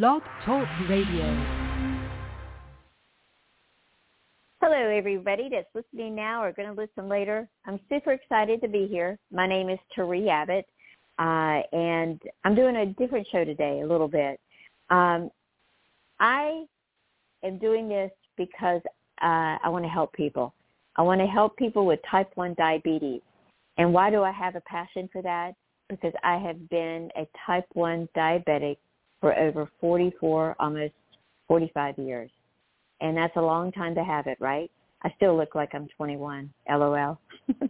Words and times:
Blog 0.00 0.22
Talk 0.46 0.66
Radio. 0.88 1.26
Hello, 4.62 4.88
everybody 4.88 5.50
that's 5.52 5.68
listening 5.74 6.14
now 6.14 6.42
or 6.42 6.50
going 6.52 6.74
to 6.74 6.80
listen 6.80 7.10
later. 7.10 7.46
I'm 7.66 7.78
super 7.90 8.12
excited 8.12 8.62
to 8.62 8.68
be 8.68 8.86
here. 8.86 9.18
My 9.30 9.46
name 9.46 9.68
is 9.68 9.78
Tari 9.94 10.30
Abbott, 10.30 10.64
uh, 11.18 11.60
and 11.76 12.18
I'm 12.42 12.54
doing 12.54 12.76
a 12.76 12.86
different 12.86 13.26
show 13.30 13.44
today 13.44 13.82
a 13.82 13.86
little 13.86 14.08
bit. 14.08 14.40
Um, 14.88 15.28
I 16.18 16.64
am 17.44 17.58
doing 17.58 17.86
this 17.86 18.12
because 18.38 18.80
uh, 19.20 19.58
I 19.62 19.68
want 19.68 19.84
to 19.84 19.90
help 19.90 20.14
people. 20.14 20.54
I 20.96 21.02
want 21.02 21.20
to 21.20 21.26
help 21.26 21.54
people 21.58 21.84
with 21.84 22.00
type 22.10 22.30
1 22.36 22.54
diabetes. 22.56 23.20
And 23.76 23.92
why 23.92 24.08
do 24.08 24.22
I 24.22 24.32
have 24.32 24.56
a 24.56 24.62
passion 24.62 25.10
for 25.12 25.20
that? 25.20 25.52
Because 25.90 26.14
I 26.24 26.38
have 26.38 26.70
been 26.70 27.10
a 27.14 27.28
type 27.46 27.66
1 27.74 28.08
diabetic 28.16 28.78
for 29.22 29.38
over 29.38 29.70
44, 29.80 30.56
almost 30.60 30.92
45 31.48 31.96
years. 31.96 32.30
And 33.00 33.16
that's 33.16 33.36
a 33.36 33.40
long 33.40 33.72
time 33.72 33.94
to 33.94 34.04
have 34.04 34.26
it, 34.26 34.36
right? 34.40 34.70
I 35.04 35.12
still 35.16 35.36
look 35.36 35.54
like 35.54 35.70
I'm 35.74 35.88
21, 35.96 36.52
LOL. 36.68 37.18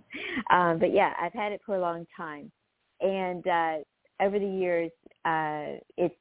um, 0.50 0.78
but 0.78 0.92
yeah, 0.92 1.12
I've 1.20 1.32
had 1.32 1.52
it 1.52 1.60
for 1.64 1.76
a 1.76 1.80
long 1.80 2.06
time. 2.16 2.50
And 3.00 3.46
uh, 3.46 3.74
over 4.20 4.38
the 4.38 4.46
years, 4.46 4.90
uh, 5.24 5.78
it's, 5.96 6.14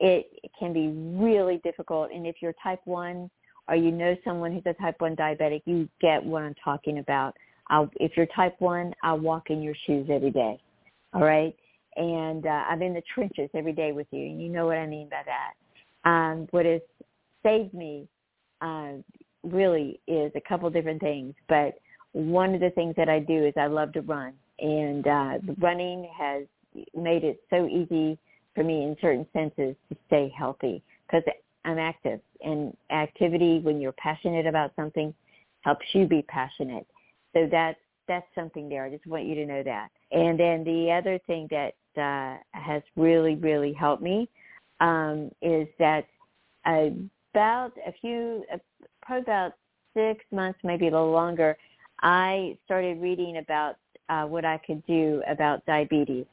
it 0.00 0.26
can 0.58 0.72
be 0.72 0.88
really 0.88 1.60
difficult. 1.64 2.10
And 2.12 2.26
if 2.26 2.36
you're 2.40 2.54
type 2.62 2.80
1 2.84 3.30
or 3.68 3.76
you 3.76 3.92
know 3.92 4.16
someone 4.24 4.52
who's 4.52 4.62
a 4.66 4.74
type 4.74 4.96
1 5.00 5.16
diabetic, 5.16 5.62
you 5.64 5.88
get 6.00 6.24
what 6.24 6.42
I'm 6.42 6.54
talking 6.62 6.98
about. 6.98 7.36
I'll, 7.68 7.88
if 7.96 8.16
you're 8.16 8.26
type 8.26 8.56
1, 8.58 8.94
I'll 9.02 9.18
walk 9.18 9.50
in 9.50 9.62
your 9.62 9.74
shoes 9.86 10.08
every 10.10 10.30
day. 10.30 10.60
All 11.14 11.22
right? 11.22 11.54
And 11.96 12.46
uh, 12.46 12.64
I'm 12.68 12.82
in 12.82 12.94
the 12.94 13.02
trenches 13.14 13.50
every 13.54 13.72
day 13.72 13.92
with 13.92 14.06
you, 14.10 14.24
and 14.24 14.40
you 14.40 14.48
know 14.48 14.66
what 14.66 14.78
I 14.78 14.86
mean 14.86 15.08
by 15.08 15.22
that. 15.26 16.08
Um, 16.08 16.48
what 16.50 16.64
has 16.64 16.80
saved 17.42 17.74
me 17.74 18.08
uh, 18.60 18.92
really 19.42 20.00
is 20.06 20.32
a 20.34 20.40
couple 20.40 20.68
different 20.70 21.00
things, 21.00 21.34
but 21.48 21.74
one 22.12 22.54
of 22.54 22.60
the 22.60 22.70
things 22.70 22.94
that 22.96 23.08
I 23.08 23.18
do 23.18 23.44
is 23.44 23.54
I 23.56 23.66
love 23.66 23.92
to 23.92 24.00
run, 24.00 24.32
and 24.58 25.06
uh, 25.06 25.38
running 25.58 26.08
has 26.18 26.44
made 26.94 27.24
it 27.24 27.40
so 27.50 27.66
easy 27.66 28.18
for 28.54 28.64
me 28.64 28.84
in 28.84 28.96
certain 29.00 29.26
senses 29.32 29.76
to 29.88 29.96
stay 30.06 30.32
healthy 30.36 30.82
because 31.06 31.22
I'm 31.64 31.78
active, 31.78 32.20
and 32.42 32.76
activity 32.90 33.60
when 33.60 33.80
you're 33.80 33.92
passionate 33.92 34.46
about 34.46 34.72
something 34.76 35.14
helps 35.60 35.86
you 35.92 36.06
be 36.06 36.22
passionate. 36.22 36.86
So 37.34 37.48
that's 37.50 37.78
that's 38.08 38.26
something 38.34 38.68
there. 38.68 38.84
I 38.84 38.90
just 38.90 39.06
want 39.06 39.24
you 39.24 39.34
to 39.36 39.46
know 39.46 39.62
that. 39.62 39.88
And 40.10 40.38
then 40.38 40.64
the 40.64 40.90
other 40.90 41.18
thing 41.26 41.46
that 41.50 41.74
uh, 41.96 42.36
has 42.52 42.82
really 42.96 43.36
really 43.36 43.72
helped 43.72 44.02
me 44.02 44.28
um, 44.80 45.30
is 45.40 45.68
that 45.78 46.06
about 46.64 47.72
a 47.86 47.92
few, 48.00 48.44
uh, 48.52 48.58
probably 49.00 49.22
about 49.22 49.52
six 49.94 50.24
months, 50.32 50.58
maybe 50.62 50.88
a 50.88 50.90
little 50.90 51.10
longer, 51.10 51.56
I 52.02 52.56
started 52.64 53.00
reading 53.00 53.38
about 53.38 53.76
uh, 54.08 54.24
what 54.24 54.44
I 54.44 54.58
could 54.58 54.84
do 54.86 55.22
about 55.28 55.64
diabetes. 55.66 56.26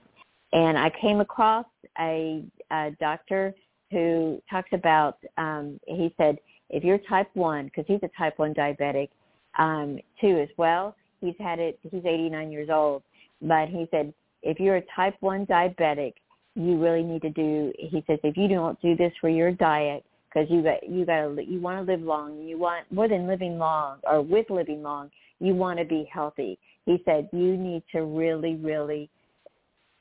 And 0.52 0.78
I 0.78 0.92
came 1.02 1.20
across 1.20 1.66
a, 2.00 2.44
a 2.72 2.92
doctor 3.00 3.54
who 3.92 4.42
talks 4.50 4.70
about, 4.74 5.18
um, 5.38 5.80
he 5.88 6.14
said, 6.18 6.40
if 6.70 6.84
you're 6.84 6.98
type 6.98 7.30
1, 7.34 7.66
because 7.66 7.86
he's 7.88 8.00
a 8.04 8.10
type 8.18 8.38
1 8.38 8.54
diabetic 8.54 9.10
um, 9.58 10.00
too 10.20 10.40
as 10.40 10.50
well, 10.58 10.96
he's 11.22 11.36
had 11.40 11.60
it, 11.60 11.80
he's 11.84 12.06
89 12.06 12.52
years 12.52 12.70
old, 12.72 13.04
but 13.42 13.70
he 13.70 13.88
said, 13.92 14.14
if 14.42 14.60
you're 14.60 14.78
a 14.78 14.84
type 14.96 15.16
1 15.20 15.46
diabetic, 15.46 16.14
you 16.56 16.78
really 16.82 17.04
need 17.04 17.22
to 17.22 17.30
do, 17.30 17.72
he 17.78 18.04
says, 18.08 18.20
if 18.24 18.36
you 18.36 18.48
don't 18.48 18.80
do 18.82 18.96
this 18.96 19.14
for 19.22 19.30
your 19.30 19.52
diet, 19.52 20.04
because 20.30 20.50
you 20.50 20.62
got 20.62 20.88
you 20.88 21.06
got 21.06 21.36
to 21.36 21.44
you 21.44 21.60
want 21.60 21.86
to 21.86 21.92
live 21.92 22.02
long 22.02 22.38
you 22.42 22.58
want 22.58 22.92
more 22.92 23.08
than 23.08 23.28
living 23.28 23.58
long 23.58 23.98
or 24.04 24.22
with 24.22 24.50
living 24.50 24.82
long 24.82 25.10
you 25.40 25.56
want 25.56 25.80
to 25.80 25.86
be 25.86 26.08
healthy. 26.12 26.60
He 26.86 27.02
said 27.06 27.30
you 27.32 27.58
need 27.58 27.84
to 27.92 28.04
really 28.04 28.56
really 28.56 29.10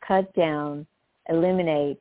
cut 0.06 0.32
down 0.34 0.86
eliminate 1.28 1.98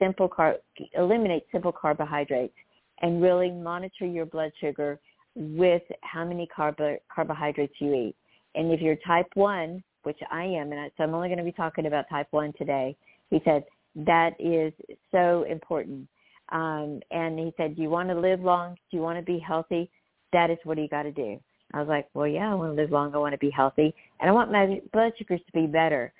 simple 0.00 0.28
car 0.28 0.56
eliminate 0.94 1.44
simple 1.52 1.72
carbohydrates 1.72 2.54
and 3.00 3.22
really 3.22 3.50
monitor 3.50 4.06
your 4.06 4.26
blood 4.26 4.50
sugar 4.60 4.98
with 5.36 5.82
how 6.02 6.24
many 6.24 6.48
carb- 6.56 6.98
carbohydrates 7.14 7.74
you 7.78 7.94
eat. 7.94 8.16
And 8.56 8.72
if 8.72 8.80
you're 8.80 8.96
type 9.06 9.28
1 9.34 9.82
which 10.02 10.18
I 10.30 10.44
am 10.44 10.72
and 10.72 10.80
I, 10.80 10.90
so 10.96 11.04
I'm 11.04 11.14
only 11.14 11.28
going 11.28 11.38
to 11.38 11.44
be 11.44 11.52
talking 11.52 11.86
about 11.86 12.08
type 12.08 12.28
1 12.30 12.52
today 12.58 12.96
he 13.30 13.40
said 13.44 13.64
that 13.94 14.30
is 14.38 14.72
so 15.10 15.44
important 15.48 16.08
um, 16.50 17.00
and 17.10 17.38
he 17.38 17.52
said, 17.56 17.76
do 17.76 17.82
you 17.82 17.90
want 17.90 18.08
to 18.08 18.18
live 18.18 18.40
long? 18.40 18.74
Do 18.90 18.96
you 18.96 19.02
want 19.02 19.18
to 19.18 19.24
be 19.24 19.38
healthy? 19.38 19.90
That 20.32 20.50
is 20.50 20.58
what 20.64 20.78
you 20.78 20.88
got 20.88 21.02
to 21.02 21.12
do. 21.12 21.38
I 21.74 21.80
was 21.80 21.88
like, 21.88 22.08
well, 22.14 22.26
yeah, 22.26 22.50
I 22.50 22.54
want 22.54 22.74
to 22.74 22.80
live 22.80 22.90
long. 22.90 23.14
I 23.14 23.18
want 23.18 23.32
to 23.32 23.38
be 23.38 23.50
healthy. 23.50 23.94
And 24.20 24.30
I 24.30 24.32
want 24.32 24.50
my 24.50 24.80
blood 24.92 25.12
sugars 25.18 25.40
to 25.46 25.52
be 25.52 25.66
better. 25.66 26.12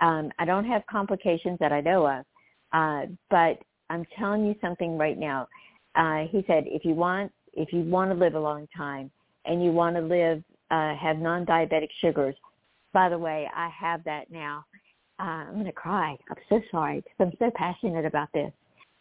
Um, 0.00 0.32
I 0.38 0.44
don't 0.44 0.64
have 0.64 0.82
complications 0.90 1.58
that 1.60 1.72
I 1.72 1.80
know 1.80 2.06
of. 2.06 2.24
Uh, 2.72 3.12
but 3.30 3.58
I'm 3.88 4.04
telling 4.18 4.44
you 4.44 4.56
something 4.60 4.98
right 4.98 5.16
now. 5.16 5.46
Uh, 5.94 6.24
he 6.30 6.44
said, 6.46 6.64
if 6.66 6.84
you 6.84 6.94
want, 6.94 7.30
if 7.52 7.72
you 7.72 7.80
want 7.82 8.10
to 8.10 8.16
live 8.16 8.34
a 8.34 8.40
long 8.40 8.66
time 8.76 9.10
and 9.44 9.64
you 9.64 9.70
want 9.70 9.94
to 9.96 10.02
live, 10.02 10.42
uh, 10.72 10.96
have 10.96 11.18
non-diabetic 11.18 11.88
sugars, 12.00 12.34
by 12.96 13.10
the 13.10 13.18
way, 13.18 13.46
I 13.54 13.68
have 13.68 14.02
that 14.04 14.30
now. 14.30 14.64
Uh, 15.20 15.44
I'm 15.48 15.52
going 15.52 15.66
to 15.66 15.72
cry. 15.72 16.16
I'm 16.30 16.36
so 16.48 16.60
sorry 16.70 17.02
because 17.02 17.14
I'm 17.20 17.32
so 17.38 17.50
passionate 17.54 18.06
about 18.06 18.28
this 18.32 18.52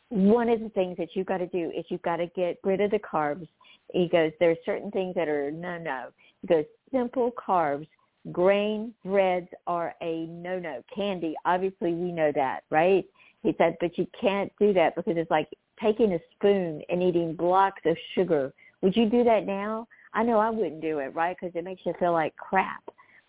one 0.09 0.49
of 0.49 0.59
the 0.59 0.69
things 0.69 0.97
that 0.97 1.09
you've 1.13 1.25
got 1.25 1.39
to 1.39 1.47
do 1.47 1.71
is 1.75 1.85
you've 1.89 2.01
got 2.01 2.17
to 2.17 2.27
get 2.27 2.57
rid 2.63 2.81
of 2.81 2.91
the 2.91 2.99
carbs. 2.99 3.47
He 3.93 4.07
goes, 4.07 4.31
there 4.39 4.51
are 4.51 4.55
certain 4.65 4.91
things 4.91 5.15
that 5.15 5.27
are 5.27 5.51
no-no. 5.51 6.09
He 6.41 6.47
goes, 6.47 6.65
simple 6.91 7.31
carbs, 7.31 7.87
grain, 8.31 8.93
breads 9.03 9.47
are 9.67 9.95
a 10.01 10.25
no-no. 10.27 10.83
Candy, 10.93 11.35
obviously 11.45 11.93
we 11.93 12.11
know 12.11 12.31
that, 12.35 12.63
right? 12.69 13.05
He 13.43 13.55
said, 13.57 13.77
but 13.79 13.97
you 13.97 14.07
can't 14.19 14.51
do 14.59 14.73
that 14.73 14.95
because 14.95 15.17
it's 15.17 15.31
like 15.31 15.49
taking 15.81 16.13
a 16.13 16.19
spoon 16.33 16.81
and 16.89 17.03
eating 17.03 17.35
blocks 17.35 17.81
of 17.85 17.97
sugar. 18.13 18.53
Would 18.81 18.95
you 18.95 19.09
do 19.09 19.23
that 19.23 19.45
now? 19.45 19.87
I 20.13 20.23
know 20.23 20.39
I 20.39 20.49
wouldn't 20.49 20.81
do 20.81 20.99
it, 20.99 21.13
right? 21.13 21.35
Because 21.39 21.55
it 21.55 21.63
makes 21.63 21.81
you 21.85 21.93
feel 21.99 22.13
like 22.13 22.35
crap, 22.37 22.83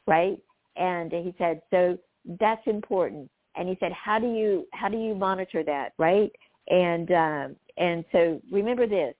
right? 0.06 0.38
And 0.76 1.12
he 1.12 1.34
said, 1.38 1.60
so 1.70 1.98
that's 2.41 2.66
important. 2.66 3.31
And 3.56 3.69
he 3.69 3.76
said, 3.81 3.92
how 3.92 4.19
do 4.19 4.26
you 4.26 4.66
how 4.72 4.88
do 4.88 4.98
you 4.98 5.14
monitor 5.14 5.62
that, 5.64 5.92
right? 5.98 6.31
And 6.69 7.10
uh, 7.10 7.48
and 7.78 8.04
so 8.12 8.41
remember 8.50 8.87
this: 8.87 9.14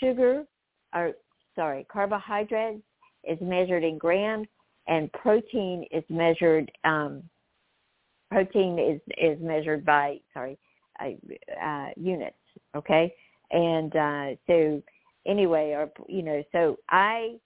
sugar, 0.00 0.44
or 0.94 1.12
sorry, 1.54 1.86
carbohydrates 1.90 2.82
is 3.24 3.38
measured 3.40 3.84
in 3.84 3.98
grams, 3.98 4.46
and 4.86 5.12
protein 5.12 5.84
is 5.90 6.04
measured. 6.08 6.70
Um, 6.84 7.22
protein 8.30 8.78
is 8.78 9.00
is 9.18 9.38
measured 9.42 9.84
by 9.84 10.18
sorry 10.32 10.58
uh, 11.00 11.10
uh, 11.62 11.88
units. 11.96 12.36
Okay, 12.76 13.12
and 13.50 13.94
uh, 13.96 14.36
so 14.46 14.82
anyway, 15.26 15.72
or 15.72 15.90
you 16.08 16.22
know, 16.22 16.42
so 16.52 16.78
I 16.88 17.36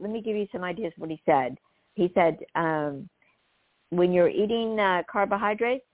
let 0.00 0.10
me 0.10 0.22
give 0.22 0.36
you 0.36 0.48
some 0.50 0.64
ideas. 0.64 0.92
What 0.96 1.10
he 1.10 1.20
said. 1.26 1.58
He 1.94 2.10
said 2.14 2.38
um, 2.54 3.08
when 3.90 4.12
you're 4.12 4.28
eating 4.28 4.78
uh, 4.80 5.02
carbohydrates, 5.10 5.84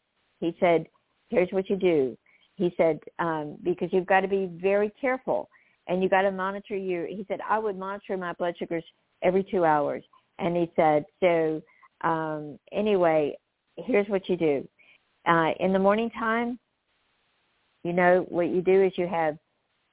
he 0.41 0.57
said, 0.61 0.87
here's 1.31 1.51
what 1.51 1.69
you 1.69 1.77
do. 1.77 2.17
He 2.55 2.73
said 2.77 2.99
um, 3.19 3.57
because 3.63 3.89
you've 3.93 4.07
got 4.07 4.21
to 4.21 4.29
be 4.29 4.51
very 4.61 4.93
careful 5.01 5.49
and 5.89 6.03
you 6.03 6.09
got 6.09 6.23
to 6.23 6.31
monitor 6.31 6.77
your 6.77 7.07
he 7.07 7.25
said 7.29 7.41
i 7.49 7.59
would 7.59 7.79
monitor 7.79 8.17
my 8.17 8.33
blood 8.35 8.55
sugars 8.59 8.85
every 9.23 9.43
two 9.43 9.65
hours. 9.65 10.05
And 10.39 10.57
he 10.57 10.71
said 10.77 11.05
so 11.21 11.61
um, 12.03 12.59
anyway 12.73 13.37
here's 13.77 14.09
what 14.09 14.29
you 14.29 14.37
do. 14.37 14.69
Uh, 15.27 15.51
in 15.61 15.73
the 15.73 15.79
morning 15.79 16.11
time 16.11 16.59
you 17.85 17.93
know 17.93 18.25
what 18.29 18.49
you 18.49 18.61
do 18.61 18.83
is 18.83 18.93
you 18.97 19.07
have 19.07 19.37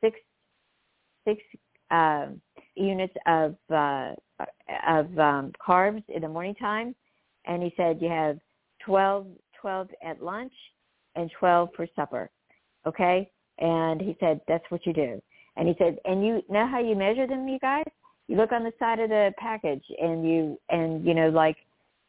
six 0.04 0.20
six 1.28 1.42
uh, 1.92 2.28
units 2.76 3.14
of 3.28 3.56
uh, 3.74 4.14
of 4.88 5.18
um, 5.20 5.52
carbs 5.66 6.04
in 6.10 6.22
the 6.22 6.28
morning 6.28 6.56
time 6.56 6.96
and 7.46 7.62
he 7.62 7.74
said 7.78 8.00
you 8.02 8.10
have 8.10 8.40
12 8.86 9.28
12 9.62 9.88
at 10.04 10.22
lunch 10.22 10.54
and 11.16 11.32
12 11.40 11.70
for 11.76 11.88
supper 11.96 12.30
okay? 12.86 13.30
And 13.60 14.02
he 14.02 14.16
said, 14.20 14.42
that's 14.48 14.64
what 14.70 14.86
you 14.86 14.94
do. 14.94 15.22
And 15.58 15.68
he 15.68 15.76
said, 15.78 15.98
and 16.06 16.26
you 16.26 16.42
know 16.50 16.68
how 16.68 16.80
you 16.80 16.96
measure 16.96 17.28
them, 17.28 17.48
you 17.48 17.60
guys? 17.60 17.86
You 18.28 18.38
look 18.38 18.52
on 18.52 18.64
the 18.64 18.74
side 18.80 19.00
of 19.00 19.10
the 19.10 19.32
package 19.38 19.84
and 20.02 20.28
you, 20.28 20.60
and 20.70 21.06
you 21.06 21.14
know, 21.14 21.30
like 21.30 21.58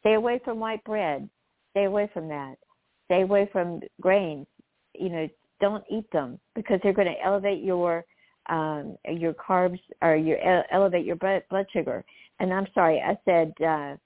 stay 0.01 0.15
away 0.15 0.41
from 0.45 0.59
white 0.59 0.83
bread. 0.85 1.29
Stay 1.73 1.85
away 1.85 2.11
from 2.13 2.29
that. 2.29 2.57
Stay 3.05 3.23
away 3.23 3.49
from 3.53 3.81
grains. 4.01 4.47
You 4.95 5.11
know, 5.11 5.29
don't 5.61 5.85
eat 5.91 6.11
them 6.11 6.41
because 6.55 6.81
they're 6.83 6.93
going 6.93 7.07
to 7.07 7.25
elevate 7.25 7.63
your 7.63 8.05
um, 8.49 8.97
your 9.09 9.35
carbs 9.35 9.81
or 10.01 10.17
your 10.17 10.39
elevate 10.73 11.05
your 11.05 11.17
blood, 11.17 11.43
blood 11.51 11.67
sugar. 11.73 12.05
And 12.41 12.53
I'm 12.53 12.67
sorry, 12.75 13.01
I 13.01 13.17
said 13.25 13.53
uh, 13.65 13.97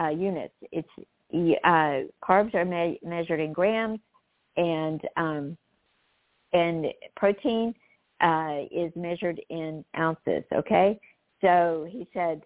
uh, 0.00 0.08
units. 0.10 0.54
It's 0.72 0.88
uh, 1.64 2.02
carbs 2.26 2.54
are 2.54 2.64
me- 2.64 3.00
measured 3.02 3.40
in 3.40 3.52
grams, 3.52 4.00
and 4.56 5.00
um, 5.16 5.56
and 6.52 6.86
protein 7.16 7.74
uh, 8.20 8.62
is 8.70 8.92
measured 8.96 9.40
in 9.48 9.84
ounces. 9.98 10.44
Okay, 10.52 10.98
so 11.40 11.86
he 11.88 12.06
said 12.12 12.42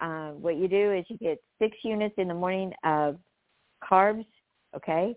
uh, 0.00 0.30
what 0.30 0.56
you 0.56 0.68
do 0.68 0.92
is 0.92 1.04
you 1.08 1.18
get 1.18 1.38
six 1.58 1.76
units 1.82 2.14
in 2.18 2.28
the 2.28 2.34
morning 2.34 2.72
of 2.84 3.18
carbs. 3.82 4.26
Okay, 4.76 5.16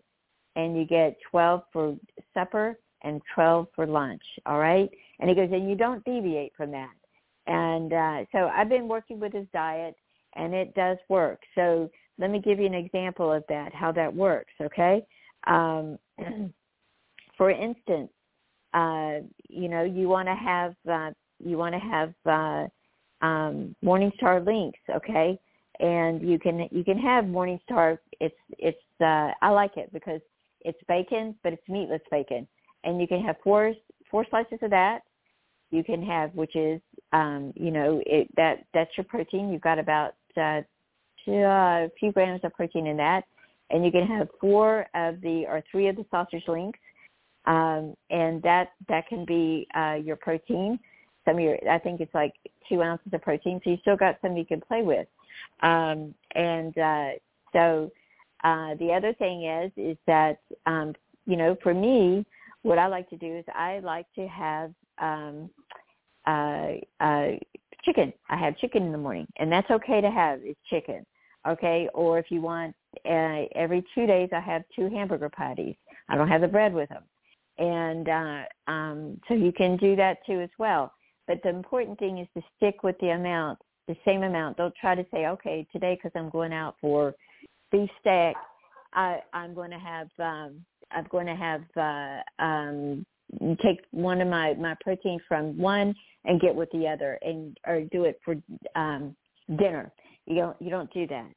and 0.55 0.77
you 0.77 0.85
get 0.85 1.17
12 1.29 1.63
for 1.71 1.95
supper 2.33 2.77
and 3.03 3.21
12 3.33 3.67
for 3.75 3.85
lunch. 3.85 4.23
All 4.45 4.59
right, 4.59 4.89
and 5.19 5.29
he 5.29 5.35
goes, 5.35 5.49
and 5.51 5.69
you 5.69 5.75
don't 5.75 6.03
deviate 6.03 6.53
from 6.55 6.71
that. 6.71 6.91
And 7.47 7.93
uh, 7.93 8.25
so 8.31 8.49
I've 8.53 8.69
been 8.69 8.87
working 8.87 9.19
with 9.19 9.33
his 9.33 9.47
diet, 9.53 9.95
and 10.35 10.53
it 10.53 10.73
does 10.75 10.97
work. 11.09 11.39
So 11.55 11.89
let 12.17 12.29
me 12.29 12.39
give 12.39 12.59
you 12.59 12.65
an 12.65 12.73
example 12.73 13.31
of 13.31 13.43
that, 13.49 13.73
how 13.73 13.91
that 13.93 14.13
works. 14.13 14.53
Okay. 14.61 15.05
Um, 15.47 15.97
for 17.37 17.49
instance, 17.49 18.11
uh, 18.73 19.19
you 19.49 19.67
know, 19.67 19.83
you 19.83 20.07
want 20.07 20.27
to 20.27 20.35
have 20.35 20.75
uh, 20.89 21.11
you 21.43 21.57
want 21.57 21.73
to 21.73 21.79
have 21.79 22.13
uh, 22.25 23.25
um, 23.25 23.75
Morningstar 23.83 24.45
links, 24.45 24.79
okay? 24.89 25.39
And 25.79 26.21
you 26.21 26.39
can 26.39 26.67
you 26.71 26.83
can 26.83 26.97
have 26.99 27.25
Morningstar. 27.25 27.97
It's 28.19 28.35
it's 28.49 28.77
uh, 29.01 29.31
I 29.41 29.49
like 29.49 29.77
it 29.77 29.91
because 29.91 30.21
it's 30.61 30.79
bacon, 30.87 31.35
but 31.43 31.53
it's 31.53 31.67
meatless 31.67 32.01
bacon, 32.11 32.47
and 32.83 33.01
you 33.01 33.07
can 33.07 33.21
have 33.23 33.35
four 33.43 33.73
four 34.09 34.25
slices 34.29 34.59
of 34.61 34.69
that. 34.69 35.01
You 35.71 35.83
can 35.83 36.03
have, 36.03 36.35
which 36.35 36.55
is, 36.55 36.81
um, 37.13 37.53
you 37.55 37.71
know, 37.71 38.01
it, 38.05 38.27
that 38.35 38.65
that's 38.73 38.91
your 38.97 39.03
protein. 39.05 39.51
You've 39.51 39.61
got 39.61 39.79
about 39.79 40.15
uh, 40.37 40.61
two, 41.25 41.41
uh, 41.43 41.85
a 41.85 41.91
few 41.99 42.11
grams 42.11 42.41
of 42.43 42.53
protein 42.53 42.87
in 42.87 42.97
that, 42.97 43.23
and 43.69 43.85
you 43.85 43.91
can 43.91 44.07
have 44.07 44.27
four 44.39 44.87
of 44.95 45.19
the 45.21 45.45
or 45.47 45.63
three 45.71 45.87
of 45.87 45.95
the 45.95 46.05
sausage 46.09 46.43
links, 46.47 46.79
um, 47.45 47.95
and 48.09 48.41
that 48.43 48.69
that 48.87 49.07
can 49.07 49.25
be 49.25 49.67
uh, 49.75 49.97
your 50.03 50.15
protein. 50.15 50.79
Some 51.25 51.35
of 51.35 51.41
your, 51.41 51.57
I 51.69 51.77
think 51.77 52.01
it's 52.01 52.13
like 52.13 52.33
two 52.67 52.81
ounces 52.81 53.13
of 53.13 53.21
protein, 53.21 53.59
so 53.63 53.69
you 53.69 53.77
still 53.81 53.97
got 53.97 54.17
some 54.21 54.35
you 54.35 54.45
can 54.45 54.61
play 54.61 54.81
with. 54.81 55.07
Um, 55.61 56.15
and 56.33 56.77
uh, 56.77 57.09
so 57.53 57.91
uh, 58.43 58.75
the 58.75 58.91
other 58.95 59.13
thing 59.13 59.45
is 59.45 59.71
is 59.75 59.97
that 60.07 60.39
um, 60.65 60.93
you 61.25 61.35
know 61.35 61.57
for 61.61 61.73
me, 61.73 62.25
what 62.61 62.77
I 62.77 62.87
like 62.87 63.09
to 63.09 63.17
do 63.17 63.37
is 63.37 63.45
I 63.53 63.79
like 63.79 64.05
to 64.15 64.27
have 64.27 64.71
um, 64.99 65.49
uh, 66.25 66.73
uh, 66.99 67.31
chicken. 67.83 68.13
I 68.29 68.37
have 68.37 68.57
chicken 68.57 68.83
in 68.83 68.91
the 68.91 68.97
morning, 68.97 69.27
and 69.37 69.51
that's 69.51 69.69
okay 69.71 70.01
to 70.01 70.11
have 70.11 70.39
is 70.41 70.55
chicken. 70.69 71.05
Okay, 71.47 71.89
or 71.93 72.19
if 72.19 72.25
you 72.29 72.41
want, 72.41 72.75
uh, 73.05 73.45
every 73.55 73.83
two 73.95 74.05
days 74.05 74.29
I 74.31 74.39
have 74.39 74.63
two 74.75 74.89
hamburger 74.89 75.29
patties. 75.29 75.75
I 76.07 76.15
don't 76.15 76.27
have 76.27 76.41
the 76.41 76.47
bread 76.47 76.73
with 76.73 76.89
them, 76.89 77.03
and 77.57 78.07
uh, 78.09 78.71
um, 78.71 79.19
so 79.27 79.33
you 79.33 79.51
can 79.51 79.77
do 79.77 79.95
that 79.95 80.17
too 80.25 80.41
as 80.41 80.51
well. 80.59 80.93
But 81.27 81.41
the 81.43 81.49
important 81.49 81.97
thing 81.97 82.19
is 82.19 82.27
to 82.35 82.43
stick 82.57 82.83
with 82.83 82.95
the 82.99 83.09
amount, 83.09 83.59
the 83.87 83.95
same 84.05 84.23
amount. 84.23 84.57
Don't 84.57 84.75
try 84.75 84.95
to 84.95 85.05
say, 85.11 85.27
okay, 85.27 85.65
today 85.71 85.95
because 85.95 86.11
I'm 86.15 86.29
going 86.29 86.53
out 86.53 86.75
for 86.81 87.15
beef 87.71 87.89
steak, 88.01 88.35
I, 88.93 89.19
I'm 89.33 89.53
going 89.53 89.71
to 89.71 89.79
have 89.79 90.09
um, 90.19 90.65
I'm 90.91 91.05
going 91.09 91.27
to 91.27 91.35
have 91.35 91.63
uh, 91.77 92.43
um, 92.43 93.05
take 93.63 93.81
one 93.91 94.21
of 94.21 94.27
my 94.27 94.53
my 94.55 94.75
protein 94.81 95.19
from 95.27 95.57
one 95.57 95.95
and 96.25 96.41
get 96.41 96.53
with 96.53 96.69
the 96.71 96.87
other 96.87 97.17
and 97.21 97.57
or 97.67 97.81
do 97.91 98.05
it 98.05 98.19
for 98.23 98.35
um 98.75 99.15
dinner. 99.57 99.91
You 100.25 100.35
don't 100.35 100.57
you 100.61 100.69
don't 100.69 100.91
do 100.93 101.07
that. 101.07 101.31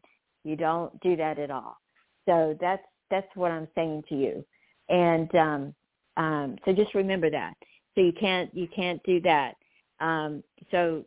You 0.44 0.56
don't 0.56 0.98
do 1.00 1.16
that 1.16 1.38
at 1.38 1.50
all. 1.50 1.78
So 2.26 2.56
that's 2.60 2.82
that's 3.10 3.26
what 3.34 3.50
i'm 3.50 3.68
saying 3.74 4.04
to 4.08 4.14
you. 4.14 4.44
And 4.88 5.34
um 5.34 5.74
um 6.16 6.56
so 6.64 6.72
just 6.72 6.94
remember 6.94 7.30
that. 7.30 7.54
So 7.94 8.00
you 8.00 8.12
can't 8.12 8.54
you 8.54 8.68
can't 8.74 9.02
do 9.04 9.20
that. 9.22 9.54
Um 10.00 10.42
so 10.70 11.04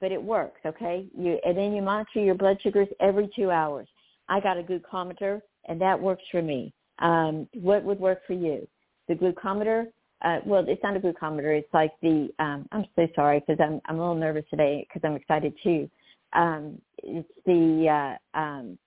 but 0.00 0.12
it 0.12 0.22
works 0.22 0.60
okay? 0.66 1.06
You 1.16 1.38
and 1.44 1.56
then 1.56 1.72
you 1.72 1.82
monitor 1.82 2.20
your 2.20 2.34
blood 2.34 2.58
sugars 2.62 2.88
every 3.00 3.30
two 3.34 3.50
hours. 3.50 3.88
I 4.28 4.40
got 4.40 4.58
a 4.58 4.62
glucometer 4.62 5.40
and 5.66 5.80
that 5.80 5.98
works 5.98 6.24
for 6.30 6.42
me. 6.42 6.74
Um 6.98 7.48
what 7.54 7.84
would 7.84 7.98
work 7.98 8.20
for 8.26 8.34
you? 8.34 8.68
The 9.08 9.14
glucometer 9.14 9.86
uh, 10.22 10.38
well, 10.44 10.64
it's 10.66 10.82
not 10.82 10.96
a 10.96 11.00
glucometer. 11.00 11.58
It's 11.58 11.72
like 11.72 11.92
the, 12.02 12.28
um, 12.38 12.66
I'm 12.72 12.84
so 12.96 13.06
sorry 13.14 13.40
because 13.40 13.62
I'm, 13.62 13.80
I'm 13.86 13.96
a 13.96 14.00
little 14.00 14.14
nervous 14.14 14.44
today 14.50 14.86
because 14.88 15.06
I'm 15.08 15.16
excited 15.16 15.54
too. 15.62 15.88
Um, 16.32 16.80
it's 17.02 17.28
the, 17.46 18.16
uh, 18.34 18.38
um, 18.38 18.78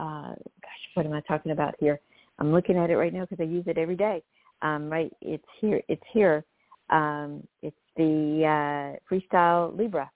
uh, 0.00 0.34
gosh, 0.34 0.82
what 0.94 1.06
am 1.06 1.12
I 1.12 1.20
talking 1.22 1.52
about 1.52 1.74
here? 1.80 2.00
I'm 2.38 2.52
looking 2.52 2.76
at 2.76 2.90
it 2.90 2.96
right 2.96 3.12
now 3.12 3.26
because 3.28 3.40
I 3.40 3.48
use 3.48 3.64
it 3.66 3.78
every 3.78 3.96
day. 3.96 4.22
Um, 4.62 4.90
right, 4.90 5.12
it's 5.20 5.44
here. 5.60 5.82
It's 5.88 6.02
here. 6.12 6.44
Um, 6.90 7.46
it's 7.62 7.76
the 7.96 8.44
uh, 8.44 9.14
Freestyle 9.14 9.76
Libre 9.76 10.10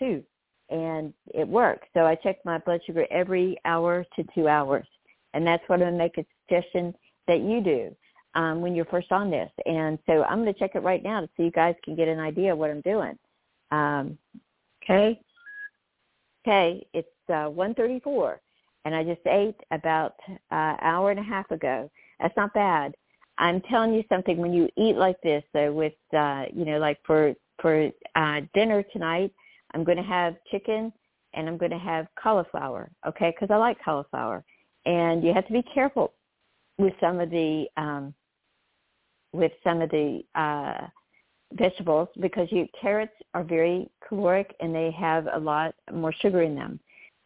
2, 0.00 0.22
and 0.70 1.12
it 1.34 1.46
works. 1.46 1.86
So 1.94 2.06
I 2.06 2.14
check 2.14 2.38
my 2.44 2.58
blood 2.58 2.80
sugar 2.86 3.06
every 3.10 3.58
hour 3.64 4.04
to 4.16 4.24
two 4.34 4.48
hours, 4.48 4.86
and 5.34 5.46
that's 5.46 5.62
what 5.68 5.78
to 5.78 5.90
make 5.90 6.18
a 6.18 6.24
suggestion 6.48 6.94
that 7.26 7.40
you 7.40 7.60
do 7.60 7.94
um, 8.34 8.60
when 8.60 8.74
you're 8.74 8.84
first 8.86 9.12
on 9.12 9.30
this. 9.30 9.50
And 9.66 9.98
so 10.06 10.24
I'm 10.24 10.42
going 10.42 10.52
to 10.52 10.58
check 10.58 10.72
it 10.74 10.82
right 10.82 11.02
now 11.02 11.20
to 11.20 11.28
so 11.36 11.42
you 11.42 11.50
guys 11.50 11.74
can 11.84 11.96
get 11.96 12.08
an 12.08 12.20
idea 12.20 12.52
of 12.52 12.58
what 12.58 12.70
I'm 12.70 12.80
doing. 12.82 13.18
Um, 13.70 14.18
okay. 14.82 15.20
Okay. 16.46 16.86
It's 16.92 17.08
uh, 17.28 17.50
1.34 17.50 18.36
and 18.84 18.94
I 18.94 19.04
just 19.04 19.20
ate 19.26 19.56
about 19.70 20.14
an 20.28 20.38
uh, 20.50 20.76
hour 20.80 21.10
and 21.10 21.20
a 21.20 21.22
half 21.22 21.50
ago. 21.50 21.90
That's 22.20 22.36
not 22.36 22.52
bad. 22.54 22.94
I'm 23.38 23.60
telling 23.62 23.94
you 23.94 24.04
something. 24.08 24.36
When 24.36 24.52
you 24.52 24.68
eat 24.76 24.96
like 24.96 25.20
this, 25.22 25.42
though, 25.52 25.72
with 25.72 25.94
uh, 26.16 26.44
you 26.52 26.64
know, 26.64 26.78
like 26.78 26.98
for 27.06 27.34
for 27.60 27.90
uh, 28.14 28.40
dinner 28.54 28.82
tonight, 28.92 29.32
I'm 29.72 29.84
going 29.84 29.96
to 29.96 30.02
have 30.02 30.36
chicken 30.50 30.92
and 31.34 31.48
I'm 31.48 31.56
going 31.56 31.70
to 31.70 31.78
have 31.78 32.06
cauliflower. 32.20 32.90
Okay, 33.06 33.32
because 33.34 33.52
I 33.52 33.56
like 33.56 33.78
cauliflower, 33.84 34.44
and 34.84 35.22
you 35.22 35.32
have 35.32 35.46
to 35.46 35.52
be 35.52 35.62
careful 35.74 36.12
with 36.78 36.92
some 37.00 37.20
of 37.20 37.30
the 37.30 37.66
um, 37.76 38.14
with 39.32 39.52
some 39.62 39.80
of 39.82 39.90
the 39.90 40.22
uh, 40.34 40.86
vegetables 41.52 42.08
because 42.20 42.48
you 42.50 42.66
carrots 42.80 43.12
are 43.34 43.44
very 43.44 43.88
caloric 44.06 44.54
and 44.60 44.74
they 44.74 44.90
have 44.90 45.26
a 45.32 45.38
lot 45.38 45.74
more 45.92 46.12
sugar 46.20 46.42
in 46.42 46.54
them. 46.54 46.80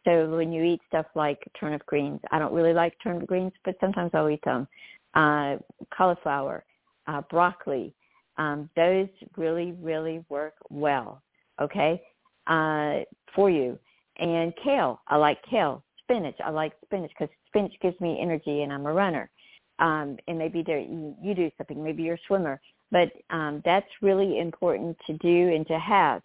So 0.05 0.29
when 0.37 0.53
you 0.53 0.63
eat 0.63 0.81
stuff 0.87 1.07
like 1.15 1.43
turnip 1.59 1.85
greens, 1.87 2.21
I 2.31 2.39
don't 2.39 2.53
really 2.53 2.75
like 2.75 2.95
turnip 3.03 3.27
greens, 3.27 3.53
but 3.65 3.77
sometimes 3.81 4.11
I'll 4.13 4.29
eat 4.29 4.45
them. 4.45 4.69
Uh, 5.15 5.57
cauliflower, 5.97 6.65
uh, 7.07 7.23
broccoli, 7.31 7.95
um, 8.37 8.69
those 8.77 9.09
really, 9.37 9.73
really 9.81 10.25
work 10.29 10.55
well, 10.69 11.23
okay, 11.61 12.03
uh, 12.49 12.99
for 13.35 13.49
you. 13.49 13.79
And 14.19 14.53
kale, 14.63 15.01
I 15.09 15.17
like 15.17 15.39
kale. 15.49 15.83
Spinach, 16.03 16.37
I 16.45 16.51
like 16.51 16.73
spinach 16.85 17.13
because 17.19 17.35
spinach 17.47 17.73
gives 17.81 17.99
me 17.99 18.19
energy 18.21 18.63
and 18.63 18.73
I'm 18.73 18.85
a 18.85 18.93
runner 18.93 19.31
um, 19.79 20.17
and 20.29 20.39
maybe 20.39 20.63
there 20.63 20.79
you, 20.79 21.35
do 21.35 21.51
something, 21.59 21.83
maybe 21.83 22.03
you're 22.03 22.15
a 22.15 22.27
swimmer, 22.27 22.61
but 22.91 23.11
um, 23.31 23.63
that's 23.65 23.89
really 24.03 24.39
important 24.39 24.97
to 25.07 25.15
do 25.15 25.53
and 25.55 25.67
to 25.67 25.79
have. 25.79 26.23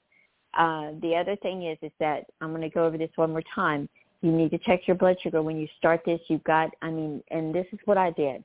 Uh, 0.57 0.91
the 1.01 1.15
other 1.15 1.35
thing 1.37 1.67
is 1.67 1.77
is 1.81 1.91
that 1.99 2.25
I'm 2.41 2.49
going 2.49 2.61
to 2.61 2.69
go 2.69 2.85
over 2.85 2.97
this 2.97 3.11
one 3.15 3.31
more 3.31 3.43
time. 3.53 3.87
You 4.21 4.31
need 4.31 4.51
to 4.51 4.57
check 4.57 4.87
your 4.87 4.97
blood 4.97 5.17
sugar 5.21 5.41
when 5.41 5.57
you 5.57 5.67
start 5.77 6.01
this. 6.05 6.19
You've 6.27 6.43
got, 6.43 6.69
I 6.81 6.89
mean, 6.89 7.23
and 7.31 7.53
this 7.53 7.67
is 7.71 7.79
what 7.85 7.97
I 7.97 8.11
did 8.11 8.43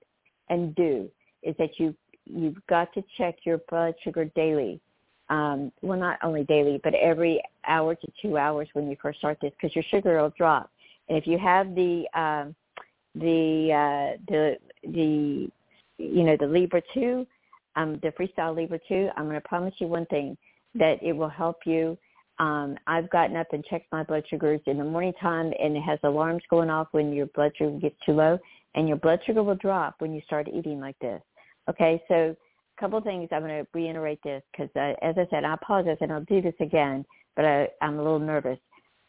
and 0.49 0.75
do 0.75 1.09
is 1.43 1.55
that 1.59 1.79
you 1.79 1.95
you've 2.27 2.65
got 2.69 2.93
to 2.95 3.05
check 3.19 3.37
your 3.45 3.59
blood 3.69 3.95
sugar 4.03 4.25
daily. 4.35 4.81
Um, 5.29 5.73
well, 5.83 5.99
not 5.99 6.19
only 6.23 6.45
daily, 6.45 6.81
but 6.83 6.95
every 6.95 7.43
hour 7.67 7.95
to 7.95 8.13
two 8.21 8.37
hours 8.37 8.69
when 8.73 8.89
you 8.89 8.97
first 9.01 9.19
start 9.19 9.39
this, 9.41 9.53
because 9.61 9.75
your 9.75 9.85
sugar 9.91 10.21
will 10.21 10.33
drop. 10.37 10.71
And 11.09 11.19
if 11.19 11.27
you 11.27 11.39
have 11.39 11.75
the 11.75 12.07
um, 12.15 12.55
the 13.15 13.73
uh, 13.73 14.19
the 14.29 14.57
the 14.93 15.49
you 15.99 16.25
know 16.25 16.37
the 16.39 16.47
Libre 16.47 16.83
2, 16.93 17.27
um, 17.77 17.99
the 18.03 18.13
Freestyle 18.13 18.57
Libre 18.57 18.81
2, 18.89 19.11
I'm 19.17 19.25
going 19.25 19.41
to 19.41 19.49
promise 19.49 19.75
you 19.79 19.87
one 19.87 20.07
thing 20.07 20.37
that 20.75 21.03
it 21.03 21.13
will 21.13 21.29
help 21.29 21.59
you. 21.67 21.97
Um, 22.39 22.77
I've 22.87 23.11
gotten 23.11 23.37
up 23.37 23.47
and 23.53 23.65
checked 23.65 23.93
my 23.93 24.03
blood 24.03 24.25
sugars 24.29 24.61
in 24.67 24.79
the 24.79 24.85
morning 24.85 25.13
time, 25.21 25.53
and 25.61 25.77
it 25.77 25.83
has 25.83 25.99
alarms 26.03 26.43
going 26.51 26.71
off 26.71 26.89
when 26.91 27.13
your 27.13 27.27
blood 27.27 27.53
sugar 27.57 27.79
gets 27.79 27.97
too 28.05 28.13
low, 28.13 28.39
and 28.75 28.89
your 28.89 28.97
blood 28.97 29.21
sugar 29.25 29.43
will 29.43 29.55
drop 29.55 29.97
when 29.99 30.13
you 30.13 30.21
start 30.27 30.49
eating 30.53 30.81
like 30.81 30.99
this. 30.99 31.23
Okay, 31.71 32.03
so 32.09 32.35
a 32.77 32.81
couple 32.81 32.99
of 32.99 33.05
things. 33.05 33.29
I'm 33.31 33.43
going 33.43 33.65
to 33.65 33.67
reiterate 33.73 34.21
this 34.25 34.43
because, 34.51 34.71
uh, 34.75 34.95
as 35.03 35.15
I 35.17 35.27
said, 35.31 35.45
I 35.45 35.55
apologize, 35.55 35.99
and 36.01 36.13
I'll 36.13 36.25
do 36.25 36.43
this 36.43 36.55
again, 36.61 37.05
but 37.37 37.45
I, 37.45 37.69
I'm 37.81 37.99
a 37.99 38.03
little 38.03 38.19
nervous. 38.19 38.59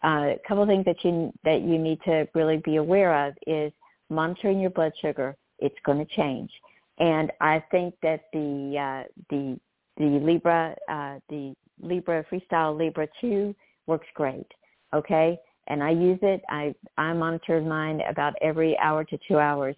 Uh, 0.04 0.34
a 0.36 0.40
couple 0.48 0.62
of 0.62 0.70
things 0.70 0.86
that 0.86 1.04
you 1.04 1.34
that 1.44 1.62
you 1.62 1.80
need 1.80 2.00
to 2.06 2.28
really 2.36 2.58
be 2.58 2.76
aware 2.76 3.28
of 3.28 3.34
is 3.48 3.72
monitoring 4.10 4.60
your 4.60 4.70
blood 4.70 4.94
sugar 5.02 5.36
it's 5.60 5.76
going 5.86 5.98
to 5.98 6.16
change. 6.16 6.52
And 6.98 7.32
I 7.42 7.64
think 7.72 7.96
that 8.02 8.26
the 8.32 8.78
uh, 8.78 9.08
the 9.30 9.60
the 9.98 10.20
Libre 10.20 10.76
uh, 10.90 11.20
the 11.30 11.54
Libre 11.82 12.26
Freestyle 12.32 12.78
Libre 12.78 13.08
2 13.20 13.54
works 13.88 14.08
great. 14.14 14.48
Okay, 14.94 15.38
and 15.68 15.84
I 15.84 15.90
use 15.92 16.20
it. 16.22 16.42
I 16.50 16.74
I 16.98 17.14
monitor 17.14 17.60
mine 17.62 18.02
about 18.10 18.34
every 18.42 18.78
hour 18.80 19.04
to 19.04 19.20
two 19.28 19.40
hours. 19.40 19.76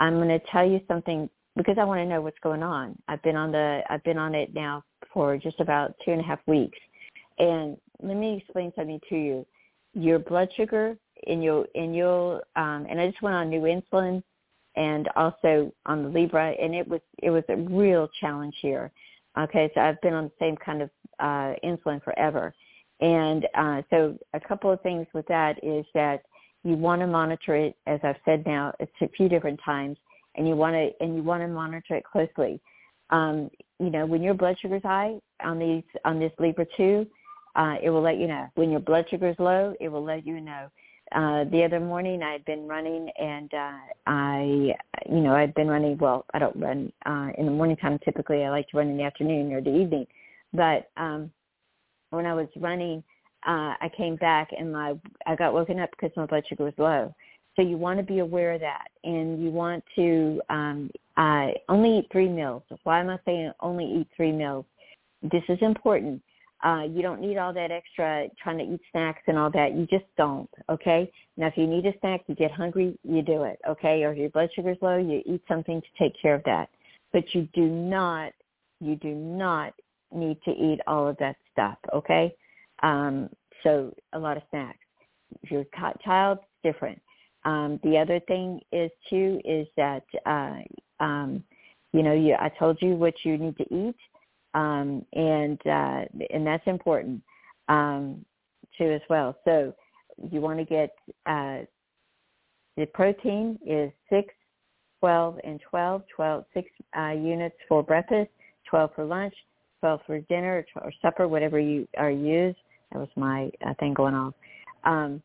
I'm 0.00 0.14
going 0.14 0.28
to 0.28 0.40
tell 0.50 0.68
you 0.68 0.80
something 0.88 1.28
because 1.56 1.76
I 1.78 1.84
want 1.84 2.00
to 2.00 2.06
know 2.06 2.20
what's 2.20 2.38
going 2.42 2.62
on. 2.62 2.96
I've 3.08 3.22
been 3.22 3.36
on 3.36 3.52
the 3.52 3.82
I've 3.88 4.02
been 4.04 4.18
on 4.18 4.34
it 4.34 4.52
now 4.54 4.82
for 5.12 5.36
just 5.36 5.60
about 5.60 5.94
two 6.04 6.10
and 6.10 6.20
a 6.20 6.24
half 6.24 6.40
weeks, 6.46 6.78
and 7.38 7.76
let 8.02 8.16
me 8.16 8.38
explain 8.38 8.72
something 8.74 9.00
to 9.10 9.16
you. 9.16 9.46
Your 9.94 10.18
blood 10.18 10.48
sugar 10.56 10.96
in 11.26 11.42
your 11.42 11.66
in 11.74 11.94
your 11.94 12.42
um, 12.56 12.86
and 12.88 13.00
I 13.00 13.08
just 13.08 13.22
went 13.22 13.36
on 13.36 13.48
new 13.48 13.62
insulin 13.62 14.22
and 14.78 15.08
also 15.16 15.72
on 15.86 16.04
the 16.04 16.08
Libre, 16.08 16.52
and 16.52 16.74
it 16.74 16.86
was 16.86 17.00
it 17.22 17.30
was 17.30 17.44
a 17.48 17.56
real 17.56 18.08
challenge 18.20 18.54
here. 18.62 18.90
Okay, 19.38 19.70
so 19.74 19.80
I've 19.80 20.00
been 20.00 20.14
on 20.14 20.24
the 20.24 20.32
same 20.38 20.56
kind 20.56 20.82
of 20.82 20.90
uh, 21.18 21.54
insulin 21.64 22.02
forever, 22.02 22.54
and 23.00 23.46
uh, 23.54 23.82
so 23.90 24.16
a 24.32 24.40
couple 24.40 24.70
of 24.70 24.80
things 24.80 25.06
with 25.12 25.26
that 25.26 25.62
is 25.62 25.84
that 25.94 26.22
you 26.64 26.76
want 26.76 27.00
to 27.00 27.06
monitor 27.06 27.54
it, 27.56 27.76
as 27.86 28.00
I've 28.02 28.16
said 28.24 28.46
now, 28.46 28.72
it's 28.80 28.90
a 29.02 29.08
few 29.08 29.28
different 29.28 29.60
times, 29.64 29.96
and 30.36 30.48
you 30.48 30.54
want 30.54 30.74
to 30.74 30.90
and 31.04 31.16
you 31.16 31.22
want 31.22 31.42
to 31.42 31.48
monitor 31.48 31.96
it 31.96 32.04
closely. 32.04 32.60
Um, 33.10 33.50
you 33.80 33.90
know, 33.90 34.06
when 34.06 34.22
your 34.22 34.34
blood 34.34 34.56
sugar's 34.60 34.82
high 34.82 35.14
on 35.42 35.58
these 35.58 35.84
on 36.04 36.20
this 36.20 36.32
Libre 36.38 36.66
two, 36.76 37.06
uh, 37.56 37.76
it 37.82 37.90
will 37.90 38.02
let 38.02 38.18
you 38.18 38.28
know. 38.28 38.46
When 38.54 38.70
your 38.70 38.80
blood 38.80 39.06
sugar 39.10 39.28
is 39.28 39.36
low, 39.40 39.74
it 39.80 39.88
will 39.88 40.04
let 40.04 40.24
you 40.24 40.40
know. 40.40 40.68
Uh, 41.12 41.44
the 41.44 41.64
other 41.64 41.80
morning 41.80 42.22
I 42.22 42.32
had 42.32 42.44
been 42.44 42.68
running 42.68 43.08
and 43.18 43.52
uh, 43.54 43.78
I, 44.06 44.74
you 45.08 45.20
know, 45.20 45.34
I'd 45.34 45.54
been 45.54 45.68
running, 45.68 45.96
well, 45.98 46.26
I 46.34 46.38
don't 46.38 46.56
run 46.56 46.92
uh, 47.06 47.28
in 47.38 47.46
the 47.46 47.52
morning 47.52 47.76
time 47.76 47.98
typically. 48.04 48.44
I 48.44 48.50
like 48.50 48.68
to 48.68 48.76
run 48.76 48.88
in 48.88 48.96
the 48.96 49.04
afternoon 49.04 49.52
or 49.52 49.60
the 49.60 49.74
evening. 49.74 50.06
But 50.52 50.90
um, 50.96 51.30
when 52.10 52.26
I 52.26 52.34
was 52.34 52.48
running, 52.56 53.02
uh, 53.46 53.74
I 53.80 53.90
came 53.96 54.16
back 54.16 54.50
and 54.58 54.72
my, 54.72 54.94
I 55.26 55.36
got 55.36 55.54
woken 55.54 55.78
up 55.78 55.90
because 55.92 56.14
my 56.16 56.26
blood 56.26 56.44
sugar 56.46 56.64
was 56.64 56.74
low. 56.76 57.14
So 57.56 57.62
you 57.62 57.76
want 57.76 57.98
to 57.98 58.04
be 58.04 58.18
aware 58.18 58.52
of 58.52 58.60
that 58.60 58.88
and 59.04 59.42
you 59.42 59.50
want 59.50 59.82
to 59.96 60.40
um, 60.50 60.90
uh, 61.16 61.48
only 61.68 61.98
eat 61.98 62.08
three 62.12 62.28
meals. 62.28 62.62
Why 62.84 63.00
am 63.00 63.08
I 63.08 63.18
saying 63.24 63.52
only 63.60 63.84
eat 63.84 64.08
three 64.14 64.32
meals? 64.32 64.64
This 65.22 65.42
is 65.48 65.58
important 65.62 66.22
uh, 66.64 66.82
you 66.90 67.02
don't 67.02 67.20
need 67.20 67.38
all 67.38 67.52
that 67.52 67.70
extra 67.70 68.26
trying 68.42 68.58
to 68.58 68.64
eat 68.64 68.80
snacks 68.90 69.22
and 69.26 69.38
all 69.38 69.50
that. 69.50 69.74
You 69.74 69.86
just 69.86 70.04
don't, 70.16 70.50
okay? 70.68 71.10
Now, 71.36 71.46
if 71.46 71.56
you 71.56 71.66
need 71.66 71.86
a 71.86 71.92
snack, 72.00 72.22
you 72.26 72.34
get 72.34 72.50
hungry, 72.50 72.98
you 73.04 73.22
do 73.22 73.44
it, 73.44 73.58
okay? 73.68 74.02
Or 74.02 74.12
if 74.12 74.18
your 74.18 74.30
blood 74.30 74.50
sugar's 74.54 74.78
low, 74.80 74.96
you 74.96 75.22
eat 75.24 75.42
something 75.46 75.80
to 75.80 75.86
take 75.98 76.20
care 76.20 76.34
of 76.34 76.42
that. 76.44 76.68
But 77.12 77.34
you 77.34 77.48
do 77.54 77.66
not, 77.66 78.32
you 78.80 78.96
do 78.96 79.14
not 79.14 79.72
need 80.12 80.38
to 80.44 80.50
eat 80.50 80.80
all 80.86 81.06
of 81.06 81.16
that 81.18 81.36
stuff, 81.52 81.78
okay? 81.94 82.34
Um, 82.82 83.30
so 83.62 83.94
a 84.12 84.18
lot 84.18 84.36
of 84.36 84.42
snacks. 84.50 84.78
If 85.42 85.50
you're 85.50 85.62
a 85.62 85.94
child, 86.04 86.38
it's 86.38 86.74
different. 86.74 87.00
Um, 87.44 87.78
the 87.82 87.96
other 87.96 88.20
thing 88.20 88.60
is 88.72 88.90
too 89.08 89.40
is 89.44 89.66
that 89.76 90.04
uh, 90.26 90.58
um, 91.02 91.42
you 91.92 92.02
know 92.02 92.12
you 92.12 92.34
I 92.34 92.50
told 92.58 92.78
you 92.82 92.94
what 92.94 93.14
you 93.22 93.38
need 93.38 93.56
to 93.58 93.74
eat 93.74 93.96
um, 94.54 95.04
and 95.12 95.60
uh, 95.66 96.04
and 96.30 96.46
that's 96.46 96.66
important 96.66 97.22
um, 97.68 98.24
too 98.76 98.90
as 98.90 99.02
well. 99.08 99.36
So 99.44 99.74
you 100.30 100.40
want 100.40 100.58
to 100.58 100.64
get 100.64 100.90
uh, 101.26 101.60
the 102.76 102.86
protein 102.86 103.58
is 103.66 103.90
six, 104.08 104.32
twelve, 105.00 105.38
and 105.44 105.60
12, 105.68 106.02
12 106.14 106.44
six 106.54 106.70
uh, 106.96 107.10
units 107.10 107.56
for 107.68 107.82
breakfast, 107.82 108.30
12 108.70 108.90
for 108.94 109.04
lunch, 109.04 109.34
12 109.80 110.00
for 110.06 110.20
dinner 110.20 110.64
or 110.76 110.92
supper, 111.02 111.28
whatever 111.28 111.58
you 111.58 111.86
are 111.96 112.10
used. 112.10 112.58
That 112.92 112.98
was 112.98 113.08
my 113.16 113.50
uh, 113.66 113.74
thing 113.78 113.94
going 113.94 114.14
off. 114.14 114.34
Um, 114.84 115.22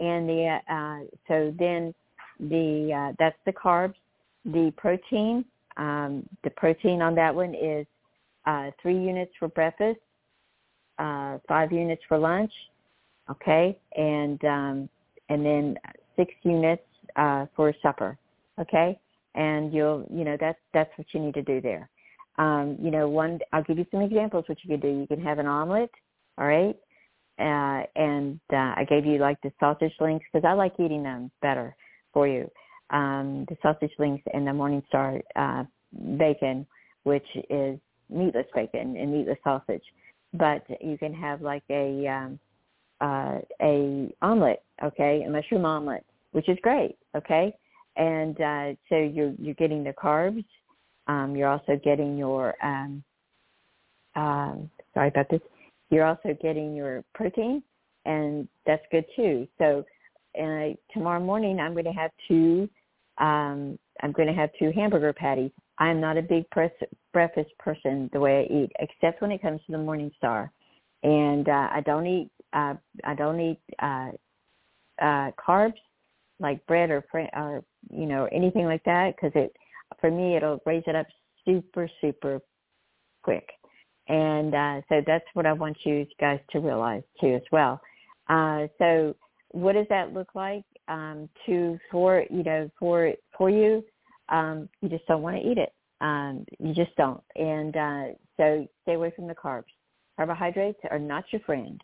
and 0.00 0.28
the 0.28 0.58
uh, 0.70 1.16
so 1.26 1.52
then 1.58 1.92
the 2.38 2.92
uh, 3.10 3.14
that's 3.18 3.38
the 3.46 3.52
carbs. 3.52 3.94
The 4.44 4.72
protein, 4.76 5.44
um, 5.76 6.26
the 6.44 6.50
protein 6.50 7.02
on 7.02 7.14
that 7.16 7.34
one 7.34 7.54
is 7.54 7.86
uh, 8.46 8.70
three 8.80 8.98
units 8.98 9.32
for 9.38 9.48
breakfast, 9.48 10.00
uh, 10.98 11.38
five 11.46 11.72
units 11.72 12.02
for 12.08 12.18
lunch, 12.18 12.52
okay, 13.30 13.78
and 13.96 14.42
um, 14.44 14.88
and 15.28 15.44
then 15.44 15.78
six 16.16 16.32
units 16.42 16.82
uh, 17.16 17.46
for 17.54 17.72
supper, 17.82 18.18
okay, 18.60 18.98
and 19.34 19.72
you'll 19.72 20.06
you 20.12 20.24
know 20.24 20.36
that's 20.40 20.58
that's 20.72 20.90
what 20.96 21.06
you 21.12 21.20
need 21.20 21.34
to 21.34 21.42
do 21.42 21.60
there. 21.60 21.88
Um, 22.38 22.76
you 22.80 22.90
know, 22.90 23.08
one 23.08 23.40
I'll 23.52 23.64
give 23.64 23.78
you 23.78 23.86
some 23.90 24.00
examples 24.00 24.44
what 24.46 24.58
you 24.62 24.70
could 24.70 24.82
do. 24.82 24.88
You 24.88 25.06
can 25.06 25.22
have 25.22 25.38
an 25.38 25.46
omelet, 25.46 25.90
all 26.36 26.46
right, 26.46 26.76
uh, 27.38 27.82
and 27.96 28.40
uh, 28.52 28.74
I 28.76 28.86
gave 28.88 29.06
you 29.06 29.18
like 29.18 29.40
the 29.42 29.52
sausage 29.60 29.92
links 30.00 30.26
because 30.32 30.46
I 30.48 30.54
like 30.54 30.74
eating 30.78 31.02
them 31.02 31.30
better 31.42 31.76
for 32.12 32.26
you. 32.26 32.50
Um, 32.90 33.44
the 33.48 33.56
sausage 33.62 33.92
links 33.98 34.24
and 34.32 34.46
the 34.46 34.50
Morningstar 34.50 35.20
uh, 35.36 35.64
bacon, 36.16 36.66
which 37.04 37.26
is 37.50 37.78
meatless 38.10 38.46
bacon 38.54 38.96
and 38.96 39.12
meatless 39.12 39.38
sausage, 39.44 39.82
but 40.34 40.64
you 40.80 40.98
can 40.98 41.14
have 41.14 41.42
like 41.42 41.62
a 41.70 42.06
um, 42.06 42.38
uh, 43.00 43.38
a 43.62 44.12
omelet, 44.22 44.62
okay, 44.82 45.22
a 45.22 45.30
mushroom 45.30 45.64
omelet, 45.64 46.04
which 46.32 46.48
is 46.48 46.58
great, 46.62 46.96
okay, 47.16 47.54
and 47.96 48.40
uh, 48.40 48.72
so 48.88 48.96
you're 48.96 49.34
you're 49.38 49.54
getting 49.54 49.84
the 49.84 49.92
carbs, 49.92 50.44
um, 51.06 51.36
you're 51.36 51.48
also 51.48 51.80
getting 51.82 52.16
your 52.16 52.54
um, 52.62 53.02
um, 54.16 54.70
sorry 54.94 55.08
about 55.08 55.28
this, 55.30 55.40
you're 55.90 56.04
also 56.04 56.36
getting 56.42 56.74
your 56.74 57.04
protein, 57.14 57.62
and 58.04 58.48
that's 58.66 58.84
good 58.90 59.04
too. 59.16 59.46
So, 59.58 59.84
and 60.34 60.76
tomorrow 60.92 61.20
morning 61.20 61.60
I'm 61.60 61.72
going 61.72 61.84
to 61.84 61.92
have 61.92 62.10
two. 62.26 62.68
Um, 63.18 63.78
I'm 64.00 64.12
going 64.12 64.28
to 64.28 64.34
have 64.34 64.50
two 64.58 64.70
hamburger 64.72 65.12
patties 65.12 65.50
I'm 65.78 66.00
not 66.00 66.16
a 66.16 66.22
big 66.22 66.48
press, 66.50 66.72
breakfast 67.12 67.50
person 67.58 68.10
the 68.12 68.20
way 68.20 68.40
I 68.40 68.52
eat, 68.52 68.72
except 68.80 69.22
when 69.22 69.30
it 69.30 69.42
comes 69.42 69.60
to 69.66 69.72
the 69.72 69.78
Morning 69.78 70.10
Star, 70.18 70.50
and 71.02 71.48
uh, 71.48 71.68
I 71.72 71.82
don't 71.84 72.06
eat 72.06 72.30
uh, 72.52 72.74
I 73.04 73.14
don't 73.14 73.40
eat 73.40 73.60
uh, 73.80 74.10
uh, 75.00 75.30
carbs 75.32 75.74
like 76.40 76.64
bread 76.66 76.90
or 76.90 77.04
or 77.34 77.64
you 77.90 78.06
know 78.06 78.28
anything 78.32 78.64
like 78.64 78.84
that 78.84 79.14
because 79.16 79.32
it 79.34 79.54
for 80.00 80.10
me 80.10 80.36
it'll 80.36 80.60
raise 80.66 80.84
it 80.86 80.94
up 80.96 81.06
super 81.44 81.88
super 82.00 82.40
quick, 83.22 83.48
and 84.08 84.54
uh, 84.54 84.80
so 84.88 85.02
that's 85.06 85.24
what 85.34 85.46
I 85.46 85.52
want 85.52 85.76
you 85.84 86.06
guys 86.18 86.40
to 86.50 86.58
realize 86.60 87.02
too 87.20 87.34
as 87.34 87.42
well. 87.52 87.80
Uh, 88.28 88.66
so 88.78 89.14
what 89.52 89.74
does 89.74 89.86
that 89.88 90.12
look 90.12 90.34
like 90.34 90.64
um, 90.88 91.28
to 91.46 91.78
for 91.90 92.24
you 92.30 92.42
know 92.42 92.70
for 92.78 93.12
for 93.36 93.50
you? 93.50 93.84
Um, 94.28 94.68
you 94.80 94.88
just 94.88 95.06
don't 95.06 95.22
want 95.22 95.36
to 95.36 95.42
eat 95.42 95.58
it. 95.58 95.72
Um, 96.00 96.44
you 96.58 96.74
just 96.74 96.94
don't. 96.96 97.22
And 97.36 97.76
uh, 97.76 98.04
so 98.36 98.68
stay 98.82 98.94
away 98.94 99.12
from 99.14 99.26
the 99.26 99.34
carbs. 99.34 99.64
Carbohydrates 100.16 100.78
are 100.90 100.98
not 100.98 101.24
your 101.30 101.40
friend. 101.42 101.80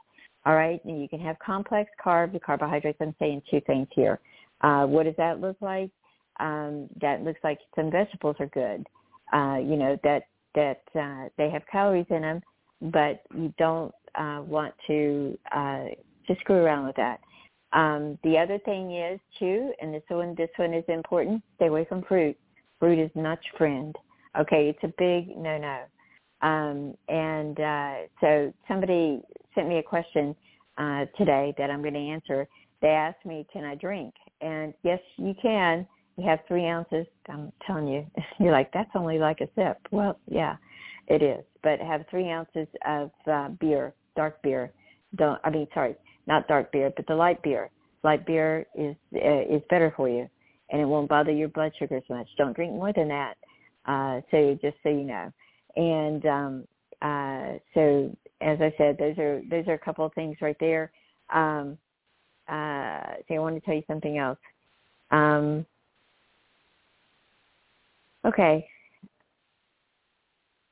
All 0.46 0.54
right, 0.54 0.84
and 0.84 1.00
you 1.00 1.08
can 1.08 1.20
have 1.20 1.38
complex 1.38 1.90
carbs, 2.04 2.38
carbohydrates. 2.42 2.98
I'm 3.00 3.14
saying 3.18 3.42
two 3.50 3.62
things 3.66 3.88
here. 3.92 4.20
Uh, 4.60 4.84
what 4.86 5.04
does 5.04 5.14
that 5.16 5.40
look 5.40 5.56
like? 5.60 5.90
Um, 6.38 6.88
that 7.00 7.22
looks 7.22 7.40
like 7.42 7.58
some 7.74 7.90
vegetables 7.90 8.36
are 8.40 8.46
good. 8.46 8.86
Uh, 9.32 9.58
you 9.58 9.76
know 9.76 9.98
that 10.04 10.24
that 10.54 10.82
uh, 10.94 11.28
they 11.38 11.48
have 11.48 11.62
calories 11.70 12.06
in 12.10 12.22
them, 12.22 12.42
but 12.82 13.22
you 13.34 13.54
don't 13.58 13.94
uh, 14.16 14.42
want 14.46 14.74
to 14.86 15.38
uh, 15.52 15.86
to 16.26 16.34
screw 16.40 16.56
around 16.56 16.86
with 16.86 16.96
that. 16.96 17.20
Um, 17.74 18.18
the 18.22 18.38
other 18.38 18.58
thing 18.60 18.94
is 18.94 19.20
too, 19.38 19.72
and 19.82 19.92
this 19.92 20.02
one 20.08 20.34
this 20.36 20.50
one 20.56 20.72
is 20.72 20.84
important. 20.88 21.42
Stay 21.56 21.66
away 21.66 21.84
from 21.88 22.02
fruit. 22.02 22.36
Fruit 22.78 22.98
is 22.98 23.10
not 23.14 23.38
your 23.44 23.58
friend. 23.58 23.94
Okay, 24.38 24.68
it's 24.68 24.84
a 24.84 24.94
big 24.96 25.36
no 25.36 25.58
no. 25.58 25.80
Um, 26.46 26.94
and 27.08 27.58
uh, 27.58 27.94
so 28.20 28.52
somebody 28.68 29.22
sent 29.54 29.68
me 29.68 29.78
a 29.78 29.82
question 29.82 30.36
uh, 30.78 31.06
today 31.18 31.54
that 31.58 31.70
I'm 31.70 31.82
going 31.82 31.94
to 31.94 32.00
answer. 32.00 32.46
They 32.80 32.88
asked 32.88 33.24
me, 33.26 33.46
"Can 33.52 33.64
I 33.64 33.74
drink?" 33.74 34.14
And 34.40 34.72
yes, 34.84 35.00
you 35.16 35.34
can. 35.40 35.86
You 36.16 36.28
have 36.28 36.40
three 36.46 36.66
ounces. 36.68 37.06
I'm 37.28 37.50
telling 37.66 37.88
you, 37.88 38.06
you're 38.38 38.52
like 38.52 38.72
that's 38.72 38.90
only 38.94 39.18
like 39.18 39.40
a 39.40 39.48
sip. 39.56 39.78
Well, 39.90 40.18
yeah, 40.28 40.56
it 41.08 41.22
is. 41.22 41.44
But 41.64 41.80
have 41.80 42.04
three 42.08 42.30
ounces 42.30 42.68
of 42.86 43.10
uh, 43.26 43.48
beer, 43.60 43.94
dark 44.14 44.40
beer. 44.42 44.70
Don't 45.16 45.40
I 45.42 45.50
mean 45.50 45.66
sorry, 45.74 45.96
not 46.26 46.48
dark 46.48 46.72
beer, 46.72 46.92
but 46.94 47.06
the 47.06 47.14
light 47.14 47.42
beer. 47.42 47.70
Light 48.02 48.26
beer 48.26 48.66
is 48.74 48.96
uh, 49.14 49.42
is 49.54 49.62
better 49.70 49.92
for 49.96 50.08
you, 50.08 50.28
and 50.70 50.80
it 50.80 50.84
won't 50.84 51.08
bother 51.08 51.32
your 51.32 51.48
blood 51.48 51.72
sugar 51.78 51.96
as 51.96 52.02
much. 52.08 52.28
Don't 52.36 52.54
drink 52.54 52.72
more 52.72 52.92
than 52.92 53.08
that. 53.08 53.34
Uh, 53.86 54.20
so 54.30 54.58
just 54.60 54.76
so 54.82 54.88
you 54.88 55.04
know, 55.04 55.32
and 55.76 56.26
um, 56.26 56.64
uh, 57.02 57.58
so 57.72 58.14
as 58.40 58.58
I 58.60 58.72
said, 58.76 58.96
those 58.98 59.16
are 59.18 59.42
those 59.50 59.66
are 59.68 59.74
a 59.74 59.78
couple 59.78 60.04
of 60.04 60.12
things 60.14 60.36
right 60.40 60.56
there. 60.60 60.92
Um, 61.32 61.78
uh, 62.48 63.00
so 63.26 63.34
I 63.34 63.38
want 63.38 63.56
to 63.56 63.60
tell 63.60 63.74
you 63.74 63.82
something 63.86 64.18
else. 64.18 64.38
Um, 65.10 65.64
okay, 68.26 68.66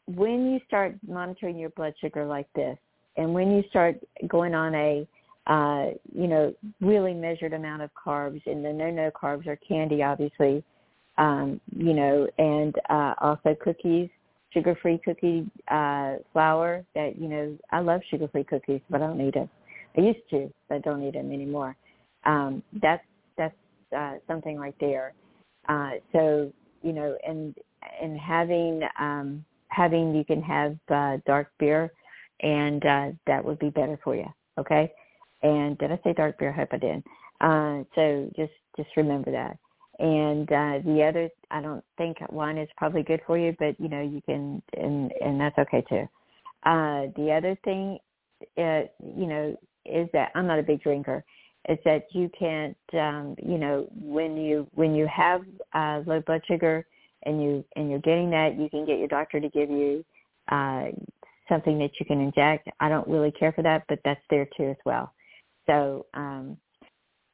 when 0.06 0.50
you 0.50 0.60
start 0.66 0.94
monitoring 1.06 1.58
your 1.58 1.70
blood 1.70 1.94
sugar 2.00 2.26
like 2.26 2.52
this, 2.54 2.76
and 3.16 3.32
when 3.32 3.50
you 3.50 3.62
start 3.70 3.96
going 4.28 4.54
on 4.54 4.74
a 4.74 5.06
uh, 5.46 5.86
you 6.14 6.28
know, 6.28 6.54
really 6.80 7.14
measured 7.14 7.52
amount 7.52 7.82
of 7.82 7.90
carbs, 7.94 8.42
and 8.46 8.64
the 8.64 8.72
no-no 8.72 9.10
carbs 9.10 9.46
are 9.46 9.56
candy, 9.56 10.02
obviously. 10.02 10.64
um, 11.18 11.60
you 11.76 11.94
know, 11.94 12.26
and 12.38 12.74
uh, 12.90 13.14
also 13.20 13.54
cookies, 13.62 14.08
sugar-free 14.50 15.00
cookie 15.04 15.46
uh, 15.68 16.16
flour. 16.32 16.84
That 16.94 17.18
you 17.18 17.28
know, 17.28 17.58
I 17.70 17.80
love 17.80 18.00
sugar-free 18.10 18.44
cookies, 18.44 18.80
but 18.90 19.02
I 19.02 19.06
don't 19.06 19.20
eat 19.20 19.34
them. 19.34 19.50
I 19.96 20.00
used 20.00 20.20
to, 20.30 20.52
but 20.68 20.76
I 20.76 20.78
don't 20.78 21.02
eat 21.02 21.14
them 21.14 21.32
anymore. 21.32 21.76
Um, 22.24 22.62
that's 22.80 23.04
that's 23.36 23.54
uh, 23.96 24.14
something 24.26 24.58
right 24.58 24.74
there. 24.80 25.12
Uh, 25.68 25.92
so 26.12 26.52
you 26.82 26.92
know, 26.92 27.16
and 27.26 27.54
and 28.00 28.18
having 28.18 28.82
um, 28.98 29.44
having 29.68 30.14
you 30.14 30.24
can 30.24 30.42
have 30.42 30.76
uh, 30.90 31.18
dark 31.26 31.50
beer, 31.58 31.92
and 32.40 32.84
uh, 32.86 33.08
that 33.26 33.44
would 33.44 33.58
be 33.58 33.70
better 33.70 33.98
for 34.02 34.16
you. 34.16 34.26
Okay. 34.58 34.92
And 35.42 35.76
did 35.78 35.92
I 35.92 36.00
say 36.04 36.12
dark 36.12 36.38
beer? 36.38 36.50
I 36.50 36.52
hope 36.52 36.68
I 36.72 36.78
did. 36.78 37.02
Uh, 37.40 37.84
so 37.94 38.30
just 38.36 38.52
just 38.76 38.88
remember 38.96 39.30
that. 39.32 39.58
And 39.98 40.50
uh, 40.50 40.78
the 40.84 41.04
other, 41.06 41.28
I 41.50 41.60
don't 41.60 41.84
think 41.98 42.18
wine 42.30 42.58
is 42.58 42.68
probably 42.76 43.02
good 43.02 43.20
for 43.26 43.36
you, 43.36 43.54
but 43.58 43.78
you 43.78 43.88
know 43.88 44.00
you 44.00 44.22
can, 44.22 44.62
and 44.76 45.12
and 45.20 45.40
that's 45.40 45.58
okay 45.58 45.84
too. 45.88 46.08
Uh, 46.64 47.06
the 47.16 47.32
other 47.32 47.58
thing, 47.64 47.98
uh, 48.56 48.82
you 49.16 49.26
know, 49.26 49.56
is 49.84 50.08
that 50.12 50.30
I'm 50.34 50.46
not 50.46 50.58
a 50.58 50.62
big 50.62 50.82
drinker. 50.82 51.24
Is 51.68 51.78
that 51.84 52.06
you 52.12 52.30
can't, 52.36 52.76
um, 52.94 53.36
you 53.40 53.58
know, 53.58 53.88
when 53.94 54.36
you 54.36 54.66
when 54.74 54.94
you 54.94 55.06
have 55.06 55.42
uh, 55.74 56.02
low 56.06 56.20
blood 56.20 56.42
sugar 56.46 56.86
and 57.24 57.42
you 57.42 57.64
and 57.76 57.90
you're 57.90 58.00
getting 58.00 58.30
that, 58.30 58.58
you 58.58 58.68
can 58.70 58.84
get 58.84 58.98
your 58.98 59.08
doctor 59.08 59.40
to 59.40 59.48
give 59.48 59.70
you 59.70 60.04
uh, 60.50 60.86
something 61.48 61.78
that 61.78 61.90
you 62.00 62.06
can 62.06 62.20
inject. 62.20 62.68
I 62.80 62.88
don't 62.88 63.06
really 63.06 63.30
care 63.30 63.52
for 63.52 63.62
that, 63.62 63.84
but 63.88 64.00
that's 64.04 64.20
there 64.30 64.48
too 64.56 64.70
as 64.70 64.76
well. 64.84 65.12
So 65.66 66.06
um, 66.14 66.56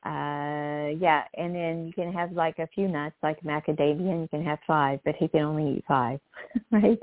uh, 0.04 0.94
yeah, 1.00 1.25
and 1.37 1.54
then 1.54 1.87
you 1.87 1.92
can 1.92 2.12
have 2.12 2.32
like 2.32 2.58
a 2.58 2.68
few 2.68 2.88
nuts, 2.88 3.16
like 3.23 3.42
macadamia. 3.42 4.12
and 4.12 4.23
You 4.23 4.28
can 4.30 4.44
have 4.44 4.58
five, 4.66 5.00
but 5.04 5.16
he 5.16 5.28
can 5.28 5.40
only 5.40 5.78
eat 5.78 5.85
five, 5.88 6.20
right? 6.70 6.99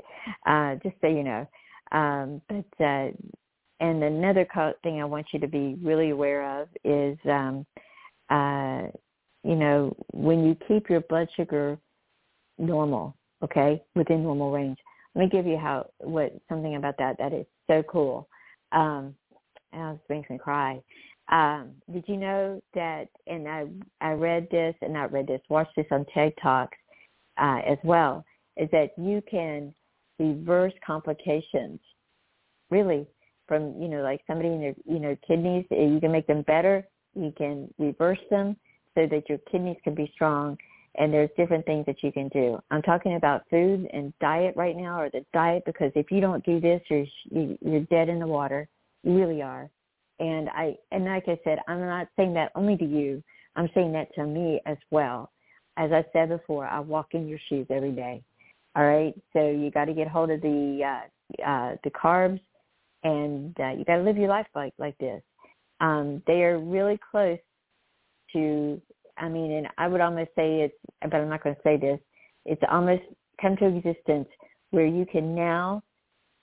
Uh, 0.46 0.76
just 0.82 0.96
so 1.00 1.06
you 1.06 1.22
know. 1.22 1.46
Um, 1.92 2.40
but 2.48 2.84
uh, 2.84 3.10
and 3.80 4.02
another 4.02 4.46
thing 4.82 5.00
I 5.00 5.04
want 5.04 5.26
you 5.32 5.38
to 5.40 5.46
be 5.46 5.76
really 5.82 6.10
aware 6.10 6.60
of 6.62 6.68
is, 6.84 7.18
um, 7.26 7.66
uh, 8.30 8.88
you 9.44 9.54
know, 9.54 9.94
when 10.12 10.44
you 10.44 10.56
keep 10.66 10.88
your 10.88 11.00
blood 11.02 11.28
sugar 11.36 11.78
normal, 12.58 13.14
okay, 13.44 13.82
within 13.94 14.22
normal 14.22 14.50
range. 14.50 14.78
Let 15.14 15.24
me 15.24 15.28
give 15.28 15.46
you 15.46 15.58
how 15.58 15.90
what 15.98 16.32
something 16.48 16.76
about 16.76 16.96
that 16.98 17.18
that 17.18 17.32
is 17.34 17.46
so 17.66 17.82
cool. 17.82 18.28
Um, 18.72 19.14
and 19.72 19.98
it 19.98 20.00
makes 20.08 20.30
me 20.30 20.38
cry. 20.38 20.80
Um, 21.28 21.72
did 21.92 22.04
you 22.06 22.16
know 22.16 22.60
that? 22.74 23.08
And 23.26 23.48
I 23.48 23.66
I 24.00 24.12
read 24.12 24.48
this 24.50 24.74
and 24.82 24.92
not 24.92 25.12
read 25.12 25.26
this, 25.26 25.40
watched 25.48 25.74
this 25.76 25.86
on 25.90 26.06
TED 26.14 26.32
Talks 26.40 26.78
uh, 27.38 27.60
as 27.66 27.78
well. 27.82 28.24
Is 28.56 28.68
that 28.72 28.90
you 28.96 29.22
can 29.28 29.74
reverse 30.18 30.72
complications, 30.86 31.80
really, 32.70 33.06
from 33.48 33.80
you 33.80 33.88
know 33.88 34.02
like 34.02 34.20
somebody 34.26 34.50
in 34.50 34.60
their 34.60 34.74
you 34.84 35.00
know 35.00 35.16
kidneys. 35.26 35.66
Eh, 35.72 35.86
you 35.86 36.00
can 36.00 36.12
make 36.12 36.26
them 36.26 36.42
better. 36.42 36.86
You 37.14 37.32
can 37.36 37.72
reverse 37.78 38.20
them 38.30 38.56
so 38.94 39.06
that 39.06 39.28
your 39.28 39.38
kidneys 39.50 39.78
can 39.82 39.94
be 39.94 40.10
strong. 40.14 40.56
And 40.98 41.12
there's 41.12 41.28
different 41.36 41.66
things 41.66 41.84
that 41.86 42.02
you 42.02 42.10
can 42.10 42.28
do. 42.28 42.58
I'm 42.70 42.80
talking 42.80 43.16
about 43.16 43.42
food 43.50 43.86
and 43.92 44.14
diet 44.18 44.54
right 44.56 44.74
now, 44.74 44.98
or 44.98 45.10
the 45.10 45.26
diet 45.34 45.64
because 45.66 45.92
if 45.94 46.10
you 46.10 46.20
don't 46.20 46.44
do 46.46 46.60
this, 46.60 46.80
you're 46.88 47.04
you're 47.60 47.80
dead 47.90 48.08
in 48.08 48.20
the 48.20 48.26
water. 48.26 48.68
You 49.02 49.14
really 49.14 49.42
are 49.42 49.68
and 50.18 50.48
I 50.50 50.76
and 50.92 51.04
like 51.04 51.24
I 51.28 51.38
said, 51.44 51.58
I'm 51.68 51.80
not 51.80 52.08
saying 52.16 52.34
that 52.34 52.52
only 52.54 52.76
to 52.76 52.84
you. 52.84 53.22
I'm 53.56 53.68
saying 53.74 53.92
that 53.92 54.14
to 54.14 54.26
me 54.26 54.60
as 54.66 54.76
well. 54.90 55.30
As 55.76 55.92
I 55.92 56.04
said 56.12 56.30
before, 56.30 56.66
I 56.66 56.80
walk 56.80 57.08
in 57.12 57.28
your 57.28 57.38
shoes 57.48 57.66
every 57.70 57.92
day. 57.92 58.22
All 58.74 58.86
right, 58.86 59.14
so 59.32 59.50
you 59.50 59.70
got 59.70 59.86
to 59.86 59.94
get 59.94 60.08
hold 60.08 60.30
of 60.30 60.40
the 60.40 60.80
uh, 60.84 61.46
uh, 61.46 61.76
the 61.84 61.90
carbs, 61.90 62.40
and 63.04 63.58
uh, 63.60 63.70
you 63.70 63.84
got 63.84 63.96
to 63.96 64.02
live 64.02 64.16
your 64.16 64.28
life 64.28 64.46
like 64.54 64.74
like 64.78 64.96
this. 64.98 65.22
Um, 65.80 66.22
they 66.26 66.42
are 66.44 66.58
really 66.58 66.98
close 67.10 67.38
to. 68.32 68.80
I 69.18 69.30
mean, 69.30 69.52
and 69.52 69.68
I 69.78 69.88
would 69.88 70.02
almost 70.02 70.30
say 70.36 70.60
it's, 70.60 70.74
but 71.00 71.14
I'm 71.14 71.30
not 71.30 71.42
going 71.42 71.54
to 71.54 71.62
say 71.62 71.78
this. 71.78 71.98
It's 72.44 72.62
almost 72.70 73.02
come 73.40 73.56
to 73.56 73.66
existence 73.66 74.28
where 74.70 74.86
you 74.86 75.06
can 75.06 75.34
now. 75.34 75.82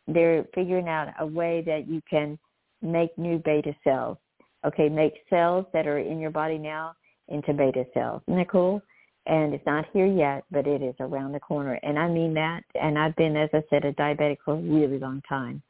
They're 0.07 0.45
figuring 0.53 0.89
out 0.89 1.13
a 1.19 1.25
way 1.25 1.63
that 1.65 1.87
you 1.87 2.01
can 2.09 2.37
make 2.83 3.17
new 3.17 3.39
beta 3.39 3.75
cells. 3.83 4.17
Okay, 4.65 4.89
make 4.89 5.13
cells 5.29 5.65
that 5.73 5.87
are 5.87 5.99
in 5.99 6.19
your 6.19 6.31
body 6.31 6.57
now 6.57 6.95
into 7.27 7.53
beta 7.53 7.85
cells. 7.93 8.21
Isn't 8.27 8.37
that 8.37 8.49
cool? 8.49 8.81
And 9.25 9.53
it's 9.53 9.65
not 9.65 9.85
here 9.93 10.05
yet, 10.05 10.43
but 10.51 10.67
it 10.67 10.81
is 10.81 10.95
around 10.99 11.31
the 11.31 11.39
corner. 11.39 11.79
And 11.83 11.97
I 11.97 12.09
mean 12.09 12.33
that. 12.33 12.63
And 12.79 12.99
I've 12.99 13.15
been, 13.15 13.37
as 13.37 13.49
I 13.53 13.63
said, 13.69 13.85
a 13.85 13.93
diabetic 13.93 14.37
for 14.43 14.55
a 14.55 14.57
really 14.57 14.99
long 14.99 15.21
time. 15.27 15.61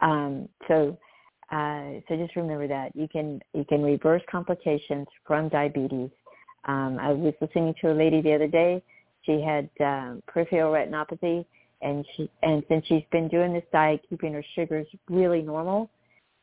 Um, 0.00 0.48
so, 0.68 0.96
uh, 1.50 2.00
so 2.06 2.16
just 2.16 2.36
remember 2.36 2.68
that 2.68 2.94
you 2.94 3.08
can 3.08 3.40
you 3.54 3.64
can 3.64 3.82
reverse 3.82 4.22
complications 4.30 5.06
from 5.26 5.48
diabetes. 5.48 6.10
Um, 6.66 6.98
I 7.00 7.12
was 7.12 7.32
listening 7.40 7.74
to 7.80 7.92
a 7.92 7.94
lady 7.94 8.20
the 8.20 8.34
other 8.34 8.46
day. 8.48 8.82
She 9.22 9.40
had 9.40 9.70
um, 9.80 10.22
peripheral 10.26 10.72
retinopathy, 10.72 11.46
and 11.80 12.04
she 12.14 12.30
and 12.42 12.62
since 12.68 12.84
she's 12.86 13.04
been 13.10 13.28
doing 13.28 13.54
this 13.54 13.64
diet, 13.72 14.02
keeping 14.08 14.34
her 14.34 14.44
sugars 14.54 14.86
really 15.08 15.40
normal, 15.40 15.90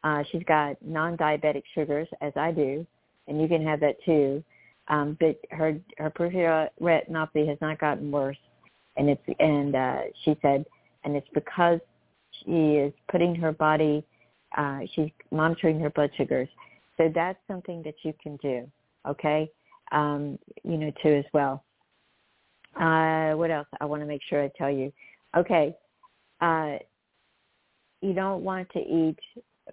uh, 0.06 0.24
she's 0.32 0.44
got 0.44 0.78
non-diabetic 0.86 1.64
sugars, 1.74 2.08
as 2.22 2.32
I 2.36 2.52
do, 2.52 2.86
and 3.28 3.42
you 3.42 3.48
can 3.48 3.66
have 3.66 3.80
that 3.80 3.96
too. 4.06 4.44
Um, 4.88 5.18
but 5.20 5.40
her 5.50 5.80
her 5.98 6.12
peripheral 6.12 6.70
retinopathy 6.80 7.48
has 7.48 7.58
not 7.60 7.80
gotten 7.80 8.12
worse, 8.12 8.38
and 8.98 9.10
it's 9.10 9.22
and 9.40 9.76
uh, 9.76 10.02
she 10.24 10.38
said, 10.44 10.64
and 11.04 11.16
it's 11.16 11.28
because 11.34 11.80
she 12.32 12.76
is 12.76 12.94
putting 13.10 13.34
her 13.34 13.52
body, 13.52 14.06
uh, 14.56 14.82
she's 14.94 15.10
monitoring 15.32 15.80
her 15.80 15.90
blood 15.90 16.12
sugars. 16.16 16.50
So 16.98 17.12
that's 17.14 17.40
something 17.48 17.82
that 17.82 17.96
you 18.04 18.14
can 18.22 18.38
do. 18.38 18.70
Okay, 19.08 19.50
um, 19.92 20.38
you 20.64 20.78
know 20.78 20.92
too 21.02 21.16
as 21.16 21.26
well. 21.34 21.64
Uh, 22.80 23.32
what 23.34 23.50
else? 23.50 23.68
I 23.82 23.86
want 23.86 24.04
to 24.04 24.06
make 24.06 24.22
sure 24.30 24.44
I 24.44 24.52
tell 24.56 24.70
you. 24.70 24.94
Okay, 25.36 25.76
uh, 26.42 26.76
you 28.02 28.14
don't 28.14 28.44
want 28.44 28.70
to 28.74 28.80
eat 28.80 29.18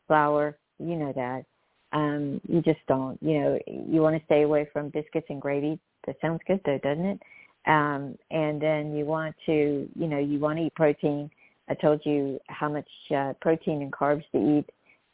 flour. 0.07 0.57
You 0.79 0.97
know 0.97 1.13
that. 1.15 1.45
Um, 1.93 2.41
you 2.49 2.63
just 2.63 2.81
don't. 2.89 3.19
You 3.23 3.41
know, 3.41 3.59
you 3.67 4.01
want 4.01 4.17
to 4.19 4.25
stay 4.25 4.43
away 4.43 4.69
from 4.73 4.89
biscuits 4.89 5.27
and 5.29 5.41
gravy. 5.41 5.79
That 6.07 6.17
sounds 6.21 6.41
good 6.47 6.61
though, 6.65 6.79
doesn't 6.79 7.05
it? 7.05 7.23
Um, 7.67 8.17
and 8.31 8.61
then 8.61 8.97
you 8.97 9.05
want 9.05 9.37
to, 9.47 9.89
you 9.95 10.07
know, 10.09 10.19
you 10.19 10.41
want 10.41 10.59
to 10.59 10.65
eat 10.65 10.75
protein. 10.75 11.31
I 11.69 11.75
told 11.75 12.01
you 12.05 12.41
how 12.49 12.69
much 12.69 12.89
uh, 13.15 13.35
protein 13.41 13.83
and 13.83 13.93
carbs 13.93 14.25
to 14.33 14.59
eat, 14.59 14.69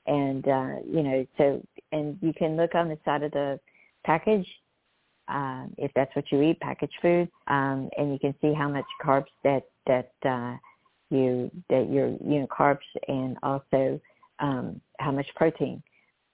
and 0.07 0.49
uh, 0.49 0.77
you 0.87 1.03
know, 1.03 1.27
so 1.37 1.63
and 1.93 2.19
you 2.23 2.33
can 2.33 2.57
look 2.57 2.75
on 2.75 2.89
the 2.89 2.99
side 3.05 3.23
of 3.23 3.33
the 3.33 3.61
package 4.05 4.47
uh, 5.29 5.65
if 5.77 5.91
that's 5.95 6.15
what 6.17 6.31
you 6.33 6.43
eat, 6.43 6.59
packaged 6.61 6.95
food, 7.03 7.29
um, 7.49 7.89
and 7.99 8.13
you 8.13 8.19
can 8.19 8.35
see 8.41 8.55
how 8.55 8.69
much 8.69 8.85
carbs 9.05 9.27
that 9.45 9.65
that 9.87 10.13
uh, 10.25 10.57
you 11.11 11.51
that 11.69 11.91
your 11.91 12.09
you 12.09 12.41
know 12.41 12.47
carbs 12.47 12.79
and 13.09 13.37
also 13.43 14.01
um, 14.41 14.81
how 14.99 15.11
much 15.11 15.27
protein. 15.37 15.83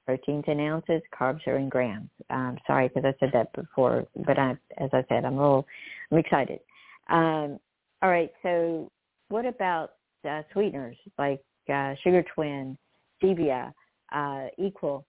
Protein's 0.07 0.45
in 0.49 0.61
ounces, 0.61 1.01
carbs 1.19 1.47
are 1.47 1.57
in 1.57 1.69
grams. 1.69 2.11
Um, 2.29 2.59
sorry, 2.67 2.89
because 2.89 3.05
I 3.05 3.15
said 3.19 3.31
that 3.33 3.53
before, 3.55 4.05
but 4.27 4.39
I, 4.39 4.51
as 4.79 4.91
I 4.93 5.05
said, 5.09 5.25
I'm 5.25 5.39
a 5.39 5.41
little, 5.41 5.67
I'm 6.11 6.19
excited. 6.19 6.61
Um, 7.09 7.59
all 8.03 8.11
right, 8.11 8.31
so 8.43 8.91
what 9.29 9.47
about 9.47 9.93
uh, 10.29 10.43
sweeteners 10.53 10.97
like 11.19 11.43
uh, 11.73 11.95
Sugar 12.03 12.25
Twin, 12.35 12.77
Stevia, 13.23 13.73
uh, 14.15 14.47
Equal? 14.59 15.07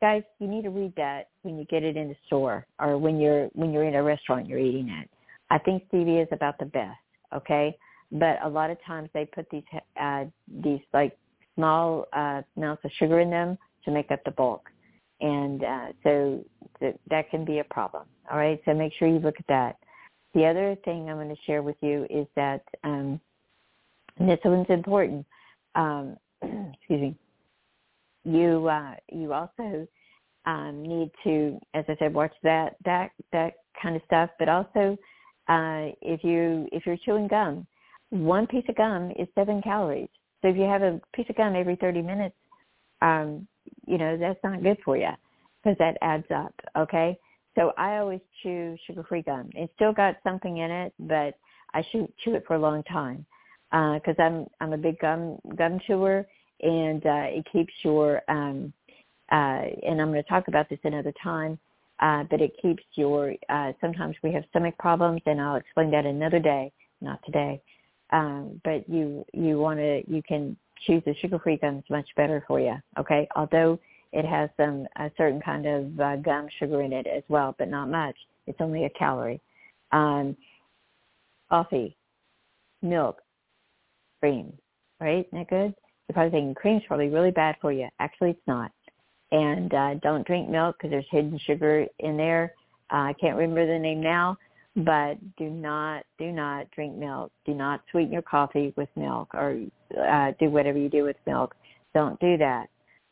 Guys, 0.00 0.22
you 0.38 0.46
need 0.46 0.62
to 0.62 0.70
read 0.70 0.94
that 0.96 1.28
when 1.42 1.58
you 1.58 1.64
get 1.66 1.82
it 1.82 1.96
in 1.96 2.08
the 2.08 2.16
store 2.26 2.66
or 2.78 2.98
when 2.98 3.18
you're 3.18 3.46
when 3.54 3.72
you're 3.72 3.84
in 3.84 3.94
a 3.94 4.02
restaurant 4.02 4.46
you're 4.46 4.58
eating 4.58 4.88
it. 4.90 5.08
I 5.50 5.58
think 5.58 5.84
stevia 5.90 6.22
is 6.22 6.28
about 6.32 6.58
the 6.58 6.66
best, 6.66 6.98
okay? 7.34 7.76
But 8.12 8.38
a 8.44 8.48
lot 8.48 8.70
of 8.70 8.76
times 8.84 9.08
they 9.14 9.24
put 9.24 9.48
these 9.50 9.62
uh, 10.00 10.24
these 10.62 10.80
like 10.92 11.16
small 11.56 12.06
uh, 12.12 12.42
amounts 12.56 12.84
of 12.84 12.92
sugar 12.98 13.20
in 13.20 13.30
them 13.30 13.58
to 13.84 13.90
make 13.90 14.10
up 14.10 14.22
the 14.24 14.30
bulk. 14.30 14.70
And 15.20 15.64
uh, 15.64 15.86
so 16.02 16.44
th- 16.78 16.96
that 17.10 17.30
can 17.30 17.44
be 17.44 17.58
a 17.58 17.64
problem. 17.64 18.04
All 18.30 18.38
right, 18.38 18.60
so 18.64 18.74
make 18.74 18.92
sure 18.98 19.08
you 19.08 19.18
look 19.18 19.36
at 19.38 19.46
that. 19.48 19.76
The 20.34 20.44
other 20.44 20.76
thing 20.84 21.08
I'm 21.08 21.16
going 21.16 21.28
to 21.28 21.42
share 21.46 21.62
with 21.62 21.76
you 21.80 22.06
is 22.10 22.26
that, 22.36 22.62
um, 22.84 23.20
this 24.18 24.38
one's 24.44 24.66
important. 24.68 25.26
Um, 25.74 26.16
excuse 26.42 27.00
me. 27.00 27.14
You 28.24 28.66
uh, 28.66 28.94
you 29.12 29.32
also 29.32 29.86
um, 30.46 30.82
need 30.82 31.10
to, 31.24 31.58
as 31.74 31.84
I 31.88 31.96
said, 31.98 32.14
watch 32.14 32.32
that 32.42 32.76
that 32.84 33.10
that 33.32 33.54
kind 33.80 33.94
of 33.94 34.02
stuff. 34.06 34.30
But 34.38 34.48
also, 34.48 34.96
uh, 35.48 35.92
if 36.02 36.24
you 36.24 36.68
if 36.72 36.86
you're 36.86 36.96
chewing 36.96 37.28
gum, 37.28 37.66
one 38.10 38.46
piece 38.46 38.64
of 38.68 38.76
gum 38.76 39.12
is 39.18 39.28
seven 39.34 39.62
calories. 39.62 40.08
So 40.42 40.48
if 40.48 40.56
you 40.56 40.64
have 40.64 40.82
a 40.82 41.00
piece 41.14 41.26
of 41.28 41.36
gum 41.36 41.56
every 41.56 41.76
30 41.76 42.02
minutes, 42.02 42.36
um, 43.02 43.46
you 43.86 43.98
know, 43.98 44.16
that's 44.16 44.42
not 44.42 44.62
good 44.62 44.78
for 44.84 44.96
you 44.96 45.10
because 45.62 45.76
that 45.78 45.96
adds 46.02 46.26
up, 46.34 46.54
okay? 46.76 47.18
So 47.56 47.72
I 47.76 47.98
always 47.98 48.20
chew 48.42 48.76
sugar-free 48.86 49.22
gum. 49.22 49.50
It's 49.54 49.72
still 49.74 49.92
got 49.92 50.16
something 50.22 50.58
in 50.58 50.70
it, 50.70 50.92
but 51.00 51.34
I 51.74 51.82
chew, 51.90 52.08
chew 52.22 52.34
it 52.34 52.44
for 52.46 52.54
a 52.54 52.58
long 52.58 52.82
time 52.84 53.24
because 53.70 54.14
uh, 54.18 54.22
I'm 54.22 54.46
I'm 54.60 54.72
a 54.72 54.78
big 54.78 54.98
gum 55.00 55.38
gum 55.56 55.80
chewer, 55.86 56.26
and 56.62 57.04
uh, 57.04 57.26
it 57.28 57.46
keeps 57.50 57.72
your 57.82 58.22
um, 58.28 58.72
uh, 59.32 59.62
and 59.86 60.00
I'm 60.00 60.12
going 60.12 60.22
to 60.22 60.28
talk 60.28 60.48
about 60.48 60.68
this 60.68 60.78
another 60.84 61.12
time. 61.22 61.58
Uh, 61.98 62.24
but 62.30 62.42
it 62.42 62.52
keeps 62.60 62.82
your. 62.94 63.34
Uh, 63.48 63.72
sometimes 63.80 64.16
we 64.22 64.30
have 64.32 64.44
stomach 64.50 64.76
problems, 64.78 65.22
and 65.24 65.40
I'll 65.40 65.56
explain 65.56 65.90
that 65.92 66.04
another 66.04 66.38
day, 66.38 66.70
not 67.00 67.20
today. 67.24 67.60
Um, 68.10 68.60
but 68.64 68.88
you 68.88 69.24
you 69.32 69.58
want 69.58 69.78
to 69.80 70.02
you 70.06 70.22
can 70.22 70.56
choose 70.86 71.02
the 71.04 71.14
sugar-free 71.20 71.56
gum. 71.56 71.76
It's 71.76 71.90
much 71.90 72.08
better 72.16 72.44
for 72.46 72.60
you. 72.60 72.76
Okay, 72.98 73.26
although 73.34 73.78
it 74.12 74.24
has 74.24 74.48
some 74.56 74.86
a 74.96 75.10
certain 75.16 75.40
kind 75.40 75.66
of 75.66 76.00
uh, 76.00 76.16
gum 76.16 76.46
sugar 76.58 76.82
in 76.82 76.92
it 76.92 77.06
as 77.06 77.22
well, 77.28 77.54
but 77.58 77.68
not 77.68 77.88
much. 77.90 78.16
It's 78.46 78.60
only 78.60 78.84
a 78.84 78.90
calorie. 78.90 79.40
Um, 79.92 80.36
coffee, 81.48 81.96
milk, 82.82 83.20
cream, 84.20 84.52
right? 85.00 85.26
Isn't 85.26 85.38
that 85.38 85.48
good? 85.48 85.74
You're 86.08 86.14
probably 86.14 86.30
thinking 86.30 86.54
cream's 86.54 86.82
probably 86.86 87.08
really 87.08 87.30
bad 87.30 87.56
for 87.60 87.72
you. 87.72 87.88
Actually, 87.98 88.30
it's 88.30 88.46
not. 88.46 88.70
And 89.32 89.74
uh, 89.74 89.94
don't 90.02 90.26
drink 90.26 90.48
milk 90.48 90.76
because 90.78 90.90
there's 90.90 91.06
hidden 91.10 91.38
sugar 91.46 91.86
in 91.98 92.16
there. 92.16 92.54
Uh, 92.92 93.10
I 93.10 93.14
can't 93.20 93.36
remember 93.36 93.66
the 93.66 93.78
name 93.78 94.00
now, 94.00 94.38
but 94.76 95.16
do 95.36 95.48
not 95.48 96.04
do 96.18 96.30
not 96.30 96.70
drink 96.70 96.94
milk. 96.96 97.32
Do 97.46 97.54
not 97.54 97.80
sweeten 97.90 98.12
your 98.12 98.22
coffee 98.22 98.74
with 98.76 98.88
milk 98.94 99.34
or 99.34 99.58
uh, 99.98 100.32
do 100.38 100.50
whatever 100.50 100.78
you 100.78 100.90
do 100.90 101.04
with 101.04 101.16
milk. 101.26 101.54
Don't 101.94 102.20
do 102.20 102.36
that. 102.36 102.66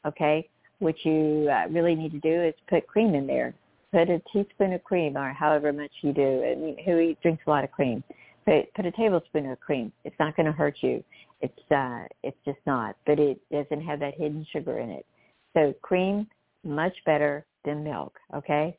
Okay. 0.06 0.48
What 0.80 0.94
you 1.04 1.48
uh, 1.50 1.68
really 1.70 1.94
need 1.94 2.12
to 2.12 2.20
do 2.20 2.42
is 2.42 2.54
put 2.68 2.86
cream 2.86 3.14
in 3.14 3.26
there. 3.26 3.54
Put 3.92 4.10
a 4.10 4.20
teaspoon 4.32 4.72
of 4.74 4.84
cream 4.84 5.16
or 5.16 5.32
however 5.32 5.72
much 5.72 5.92
you 6.02 6.12
do. 6.12 6.44
I 6.44 6.54
mean, 6.56 6.76
who 6.84 6.98
eats, 6.98 7.22
drinks 7.22 7.44
a 7.46 7.50
lot 7.50 7.64
of 7.64 7.70
cream? 7.70 8.02
Put, 8.44 8.74
put 8.74 8.84
a 8.84 8.90
tablespoon 8.90 9.46
of 9.46 9.60
cream. 9.60 9.92
It's 10.04 10.16
not 10.18 10.36
going 10.36 10.46
to 10.46 10.52
hurt 10.52 10.76
you. 10.82 11.02
It's 11.40 11.70
uh, 11.70 12.04
it's 12.22 12.36
just 12.44 12.58
not. 12.66 12.96
But 13.06 13.18
it 13.18 13.40
doesn't 13.50 13.82
have 13.82 14.00
that 14.00 14.14
hidden 14.14 14.46
sugar 14.52 14.80
in 14.80 14.90
it. 14.90 15.06
So 15.54 15.74
cream 15.80 16.26
much 16.64 16.94
better 17.06 17.46
than 17.64 17.84
milk. 17.84 18.18
Okay. 18.34 18.76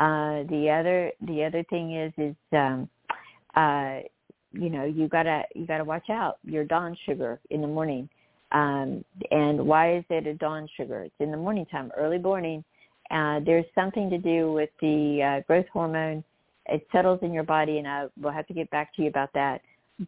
Uh, 0.00 0.44
the 0.48 0.70
other 0.70 1.12
the 1.28 1.44
other 1.44 1.62
thing 1.64 1.94
is 1.94 2.12
is 2.16 2.34
um, 2.52 2.88
uh, 3.54 3.98
you 4.52 4.70
know 4.70 4.84
you 4.84 5.06
gotta 5.08 5.42
you 5.54 5.66
gotta 5.66 5.84
watch 5.84 6.08
out 6.08 6.38
your 6.42 6.64
dawn 6.64 6.96
sugar 7.04 7.38
in 7.50 7.60
the 7.60 7.66
morning. 7.66 8.08
Um, 8.52 9.04
and 9.30 9.64
why 9.64 9.98
is 9.98 10.04
it 10.08 10.26
a 10.26 10.34
dawn 10.34 10.66
sugar? 10.76 11.02
It's 11.04 11.14
in 11.20 11.30
the 11.30 11.36
morning 11.36 11.66
time, 11.66 11.92
early 11.96 12.18
morning. 12.18 12.64
Uh, 13.10 13.40
there's 13.44 13.66
something 13.74 14.08
to 14.10 14.18
do 14.18 14.52
with 14.52 14.70
the 14.80 15.40
uh, 15.40 15.46
growth 15.46 15.66
hormone. 15.72 16.24
It 16.66 16.86
settles 16.90 17.20
in 17.22 17.32
your 17.32 17.42
body, 17.44 17.78
and 17.78 17.86
I 17.86 18.06
will 18.20 18.32
have 18.32 18.46
to 18.46 18.54
get 18.54 18.70
back 18.70 18.94
to 18.96 19.02
you 19.02 19.08
about 19.08 19.32
that. 19.34 19.60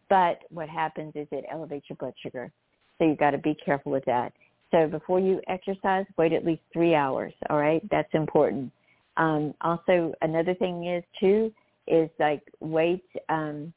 But 0.09 0.39
what 0.49 0.67
happens 0.67 1.13
is 1.15 1.27
it 1.31 1.45
elevates 1.51 1.85
your 1.87 1.97
blood 1.97 2.13
sugar, 2.21 2.51
so 2.97 3.05
you've 3.05 3.19
got 3.19 3.31
to 3.31 3.37
be 3.37 3.55
careful 3.63 3.91
with 3.91 4.05
that. 4.05 4.33
So 4.71 4.87
before 4.87 5.19
you 5.19 5.39
exercise, 5.47 6.05
wait 6.17 6.33
at 6.33 6.43
least 6.43 6.63
three 6.73 6.95
hours. 6.95 7.33
All 7.49 7.57
right, 7.57 7.81
that's 7.91 8.13
important. 8.13 8.71
Um, 9.17 9.53
also, 9.61 10.13
another 10.21 10.53
thing 10.55 10.87
is 10.87 11.03
too 11.19 11.51
is 11.87 12.09
like 12.19 12.41
wait 12.59 13.03
um, 13.29 13.73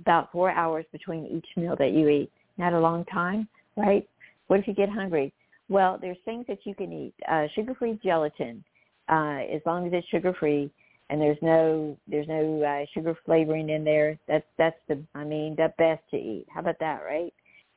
about 0.00 0.32
four 0.32 0.50
hours 0.50 0.84
between 0.92 1.26
each 1.26 1.46
meal 1.56 1.76
that 1.78 1.92
you 1.92 2.08
eat. 2.08 2.30
Not 2.58 2.72
a 2.72 2.80
long 2.80 3.04
time, 3.06 3.48
right? 3.76 4.08
What 4.46 4.60
if 4.60 4.66
you 4.66 4.74
get 4.74 4.88
hungry? 4.88 5.32
Well, 5.68 5.98
there's 6.00 6.16
things 6.24 6.46
that 6.48 6.58
you 6.64 6.74
can 6.74 6.92
eat. 6.92 7.14
Uh, 7.28 7.46
sugar-free 7.54 8.00
gelatin, 8.02 8.64
uh, 9.08 9.40
as 9.52 9.60
long 9.66 9.86
as 9.86 9.92
it's 9.92 10.08
sugar-free 10.08 10.70
and 11.10 11.20
there's 11.20 11.38
no 11.42 11.96
there's 12.08 12.28
no 12.28 12.62
uh, 12.62 12.84
sugar 12.92 13.16
flavoring 13.24 13.70
in 13.70 13.84
there. 13.84 14.18
That's 14.26 14.44
that's 14.58 14.76
the 14.88 15.00
I 15.14 15.24
mean 15.24 15.54
the 15.56 15.72
best 15.78 16.02
to 16.10 16.16
eat. 16.16 16.46
How 16.52 16.60
about 16.60 16.78
that, 16.80 17.02
right? 17.04 17.32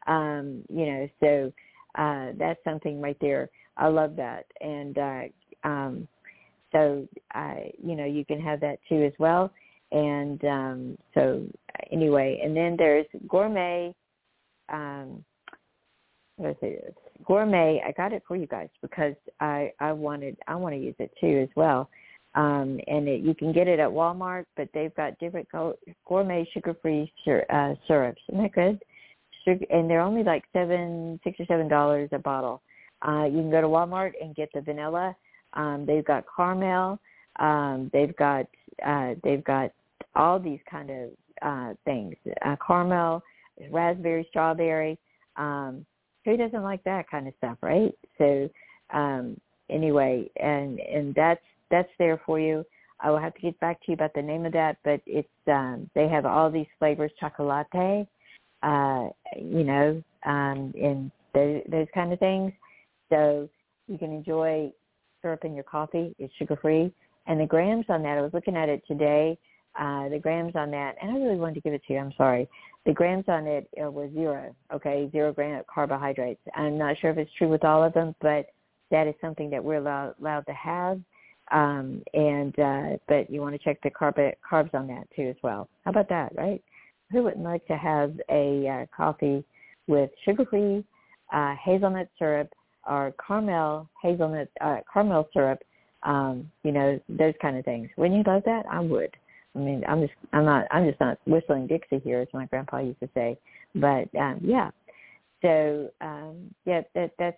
Um, 0.08 0.64
you 0.70 0.86
know, 0.86 1.10
so 1.20 1.54
uh, 1.96 2.32
that's 2.38 2.64
something 2.64 3.02
right 3.02 3.18
there. 3.22 3.50
I 3.78 3.88
love 3.88 4.16
that, 4.16 4.46
and 4.62 4.98
uh, 4.98 5.22
um, 5.64 6.08
so 6.72 7.08
I 7.34 7.72
you 7.84 7.96
know 7.96 8.06
you 8.06 8.26
can 8.26 8.42
have 8.42 8.60
that 8.62 8.80
too 8.88 9.04
as 9.04 9.14
well. 9.20 9.52
And 9.92 10.44
um, 10.46 10.98
so 11.14 11.46
anyway, 11.92 12.40
and 12.44 12.56
then 12.56 12.76
there's 12.78 13.08
gourmet 13.28 13.94
um, 14.72 15.24
what 16.40 16.50
I 16.50 16.54
say 16.62 16.76
this 16.76 16.94
gourmet. 17.26 17.82
I 17.86 17.92
got 17.92 18.14
it 18.14 18.24
for 18.28 18.36
you 18.36 18.48
guys 18.48 18.70
because 18.82 19.16
I 19.40 19.72
I 19.80 19.92
wanted 19.92 20.38
I 20.48 20.56
want 20.56 20.74
to 20.76 20.80
use 20.80 20.96
it 21.00 21.12
too 21.20 21.40
as 21.44 21.50
well. 21.56 21.90
Um, 22.36 22.80
and 22.88 23.08
it, 23.08 23.22
you 23.22 23.34
can 23.34 23.52
get 23.52 23.68
it 23.68 23.80
at 23.80 23.90
Walmart, 23.90 24.46
but 24.56 24.70
they've 24.74 24.94
got 24.96 25.18
different 25.18 25.48
gourmet 26.08 26.48
sugar-free 26.54 27.12
sur- 27.26 27.46
uh, 27.50 27.74
syrups. 27.88 28.22
Isn't 28.30 28.44
that 28.44 28.52
good? 28.54 28.80
Sugar, 29.44 29.66
and 29.72 29.90
they're 29.90 30.00
only 30.00 30.24
like 30.24 30.44
seven, 30.54 31.20
six 31.24 31.40
or 31.40 31.46
seven 31.48 31.68
dollars 31.68 32.10
a 32.12 32.20
bottle. 32.20 32.62
Uh, 33.02 33.26
you 33.26 33.40
can 33.40 33.50
go 33.50 33.62
to 33.62 33.68
Walmart 33.68 34.12
and 34.22 34.36
get 34.36 34.50
the 34.54 34.62
vanilla. 34.62 35.16
Um, 35.54 35.86
they've 35.86 36.06
got 36.06 36.26
caramel. 36.36 37.00
Um, 37.40 37.90
they've 37.94 38.16
got 38.16 38.46
uh, 38.86 39.16
they've 39.24 39.44
got 39.44 39.72
all 40.16 40.40
these 40.40 40.60
kind 40.70 40.90
of 40.90 41.10
uh, 41.42 41.74
things. 41.86 42.16
Uh, 42.46 42.56
caramel, 42.66 43.24
raspberry, 43.72 44.26
strawberry. 44.30 44.98
Um, 45.38 45.86
who 46.26 46.38
doesn't 46.38 46.64
like 46.64 46.84
that 46.84 47.10
kind 47.10 47.28
of 47.28 47.34
stuff, 47.38 47.58
right? 47.62 47.94
So 48.18 48.50
um, 48.92 49.40
anyway, 49.70 50.30
and 50.38 50.80
and 50.80 51.16
that's 51.16 51.42
that's 51.72 51.90
there 51.98 52.22
for 52.26 52.40
you. 52.40 52.66
I 53.02 53.10
will 53.10 53.20
have 53.20 53.34
to 53.36 53.42
get 53.42 53.60
back 53.60 53.80
to 53.82 53.86
you 53.90 53.94
about 53.94 54.14
the 54.14 54.22
name 54.22 54.46
of 54.46 54.52
that, 54.54 54.78
but 54.84 55.02
it's 55.06 55.28
um, 55.48 55.90
they 55.96 56.08
have 56.08 56.26
all 56.26 56.52
these 56.52 56.68
flavors, 56.78 57.12
chocolate, 57.20 58.08
uh, 58.62 59.10
you 59.38 59.64
know, 59.64 60.04
um, 60.26 60.74
and 60.80 61.12
those, 61.34 61.62
those 61.70 61.88
kind 61.94 62.12
of 62.12 62.20
things. 62.20 62.52
So 63.10 63.50
you 63.88 63.98
can 63.98 64.12
enjoy 64.12 64.72
syrup 65.22 65.46
in 65.46 65.54
your 65.54 65.64
coffee. 65.64 66.16
It's 66.20 66.34
sugar 66.36 66.58
free, 66.62 66.92
and 67.28 67.40
the 67.40 67.46
grams 67.46 67.86
on 67.90 68.04
that. 68.04 68.18
I 68.18 68.22
was 68.22 68.34
looking 68.34 68.58
at 68.58 68.70
it 68.70 68.84
today. 68.88 69.38
Uh, 69.80 70.10
the 70.10 70.20
grams 70.20 70.56
on 70.56 70.72
that, 70.72 70.96
and 71.02 71.12
I 71.12 71.16
really 71.16 71.38
wanted 71.38 71.56
to 71.56 71.62
give 71.62 71.74
it 71.74 71.82
to 71.88 71.94
you. 71.94 72.00
I'm 72.00 72.14
sorry. 72.18 72.50
The 72.86 72.94
grams 72.94 73.26
on 73.28 73.46
it 73.46 73.70
uh, 73.82 73.90
was 73.90 74.10
zero. 74.14 74.56
Okay, 74.74 75.10
zero 75.12 75.32
gram 75.32 75.60
of 75.60 75.68
carbohydrates. 75.68 76.42
I'm 76.56 76.78
not 76.78 76.98
sure 76.98 77.12
if 77.12 77.18
it's 77.18 77.32
true 77.38 77.50
with 77.50 77.64
all 77.64 77.84
of 77.84 77.94
them, 77.94 78.16
but 78.20 78.48
that 78.92 79.08
is 79.08 79.14
something 79.22 79.50
that 79.52 79.64
we're 79.64 79.76
allowed, 79.76 80.16
allowed 80.20 80.46
to 80.48 80.54
have. 80.54 81.00
Um, 81.52 82.04
and 82.14 82.58
uh, 82.60 82.98
but 83.08 83.30
you 83.30 83.42
want 83.42 83.56
to 83.56 83.60
check 83.60 83.80
the 83.82 83.90
carb 83.90 84.34
carbs 84.50 84.74
on 84.74 84.88
that 84.88 85.08
too 85.16 85.30
as 85.30 85.36
well. 85.44 85.70
How 85.86 85.92
about 85.92 86.10
that, 86.10 86.34
right? 86.36 86.64
Who 87.12 87.24
wouldn't 87.24 87.44
like 87.44 87.66
to 87.68 87.78
have 87.78 88.20
a 88.30 88.68
uh, 88.68 88.86
coffee 88.96 89.44
with 89.88 90.12
sugar-free 90.26 90.84
uh, 91.34 91.56
hazelnut 91.64 92.10
syrup 92.20 92.54
or 92.90 93.14
caramel 93.26 93.90
hazelnut 94.02 94.50
uh, 94.62 94.78
caramel 94.92 95.30
syrup? 95.34 95.60
Um, 96.04 96.50
you 96.64 96.72
know 96.72 97.00
those 97.10 97.34
kind 97.42 97.58
of 97.58 97.66
things. 97.66 97.90
Wouldn't 97.98 98.18
you 98.18 98.32
love 98.32 98.44
that? 98.46 98.66
I 98.70 98.80
would. 98.80 99.16
I 99.56 99.60
mean, 99.60 99.84
I'm 99.88 100.02
just 100.02 100.14
I'm 100.34 100.46
not 100.46 100.66
I'm 100.72 100.88
just 100.88 101.00
not 101.00 101.18
whistling 101.26 101.68
Dixie 101.68 102.00
here, 102.00 102.22
as 102.22 102.28
my 102.34 102.46
grandpa 102.46 102.80
used 102.80 103.00
to 103.02 103.10
say. 103.14 103.38
But 103.76 104.10
um, 104.18 104.40
yeah, 104.42 104.72
so 105.42 105.90
um, 106.02 106.54
yeah, 106.66 106.82
that 106.96 107.12
that's 107.20 107.38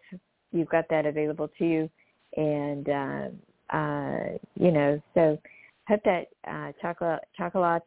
you've 0.51 0.69
got 0.69 0.85
that 0.89 1.05
available 1.05 1.49
to 1.57 1.65
you, 1.65 1.89
and 2.37 2.89
uh, 2.89 3.75
uh, 3.75 4.37
you 4.55 4.71
know, 4.71 5.01
so 5.13 5.37
put 5.87 6.01
that 6.03 6.27
uh, 6.47 6.71
chocolate 6.81 7.21
chocolate 7.37 7.83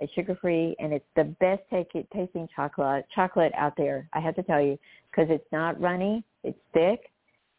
it's 0.00 0.12
sugar 0.14 0.36
free 0.40 0.74
and 0.78 0.92
it's 0.92 1.04
the 1.14 1.24
best 1.40 1.62
take, 1.70 1.92
tasting 2.10 2.48
chocolate 2.56 3.04
chocolate 3.14 3.52
out 3.56 3.74
there. 3.76 4.08
I 4.14 4.20
have 4.20 4.34
to 4.36 4.42
tell 4.42 4.60
you 4.60 4.78
because 5.10 5.30
it's 5.30 5.46
not 5.52 5.80
runny, 5.80 6.24
it's 6.44 6.58
thick, 6.72 7.10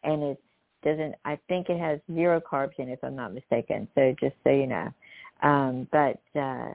and 0.03 0.23
it 0.23 0.41
doesn't. 0.83 1.15
I 1.25 1.37
think 1.47 1.69
it 1.69 1.79
has 1.79 1.99
zero 2.13 2.41
carbs 2.41 2.77
in 2.77 2.89
it, 2.89 2.93
if 2.93 3.03
I'm 3.03 3.15
not 3.15 3.33
mistaken. 3.33 3.87
So 3.95 4.15
just 4.19 4.35
so 4.43 4.49
you 4.49 4.67
know, 4.67 4.89
um, 5.43 5.87
but 5.91 6.21
uh, 6.35 6.73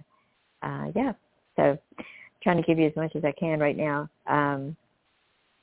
uh, 0.62 0.92
yeah. 0.94 1.12
So 1.56 1.78
trying 2.42 2.56
to 2.56 2.62
give 2.62 2.78
you 2.78 2.86
as 2.86 2.96
much 2.96 3.16
as 3.16 3.24
I 3.24 3.32
can 3.32 3.60
right 3.60 3.76
now. 3.76 4.08
Um, 4.26 4.76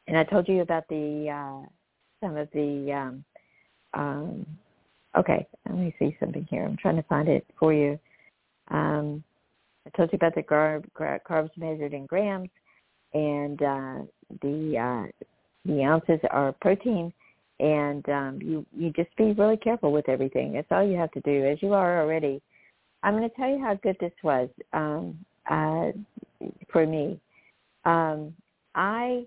and 0.08 0.18
I 0.18 0.24
told 0.24 0.48
you 0.48 0.62
about 0.62 0.88
the 0.90 1.30
uh, 1.30 1.68
some 2.22 2.36
of 2.36 2.50
the 2.54 2.92
um, 2.92 3.26
um, 3.94 4.46
Okay, 5.16 5.46
let 5.68 5.78
me 5.78 5.96
see 6.00 6.18
something 6.20 6.48
here. 6.50 6.66
I'm 6.66 6.78
trying 6.78 6.96
to 6.96 7.04
find 7.04 7.30
it 7.30 7.46
for 7.60 7.72
you. 7.72 8.00
Um, 8.70 9.24
I 9.86 9.96
told 9.96 10.12
you 10.12 10.16
about 10.16 10.34
the 10.34 10.42
carb, 10.42 10.86
carbs 10.98 11.52
measured 11.56 11.94
in 11.94 12.08
grams, 12.08 12.50
and 13.14 13.62
uh, 13.62 13.98
the 14.42 14.78
uh, 14.78 15.26
the 15.66 15.84
ounces 15.84 16.20
are 16.32 16.54
protein. 16.62 17.14
And 17.60 18.08
um, 18.10 18.40
you 18.42 18.66
you 18.76 18.92
just 18.92 19.16
be 19.16 19.32
really 19.34 19.58
careful 19.58 19.92
with 19.92 20.10
everything. 20.10 20.54
That's 20.54 20.68
all 20.72 20.86
you 20.86 20.98
have 20.98 21.12
to 21.12 21.22
do, 21.22 21.46
as 21.46 21.62
you 21.62 21.74
are 21.74 22.02
already. 22.02 22.42
I'm 23.04 23.16
going 23.16 23.30
to 23.30 23.36
tell 23.36 23.50
you 23.50 23.60
how 23.60 23.76
good 23.76 23.96
this 24.00 24.12
was 24.24 24.50
um, 24.74 25.18
uh, 25.50 25.92
for 26.72 26.86
me. 26.88 27.20
Um, 27.86 28.34
I 28.76 29.26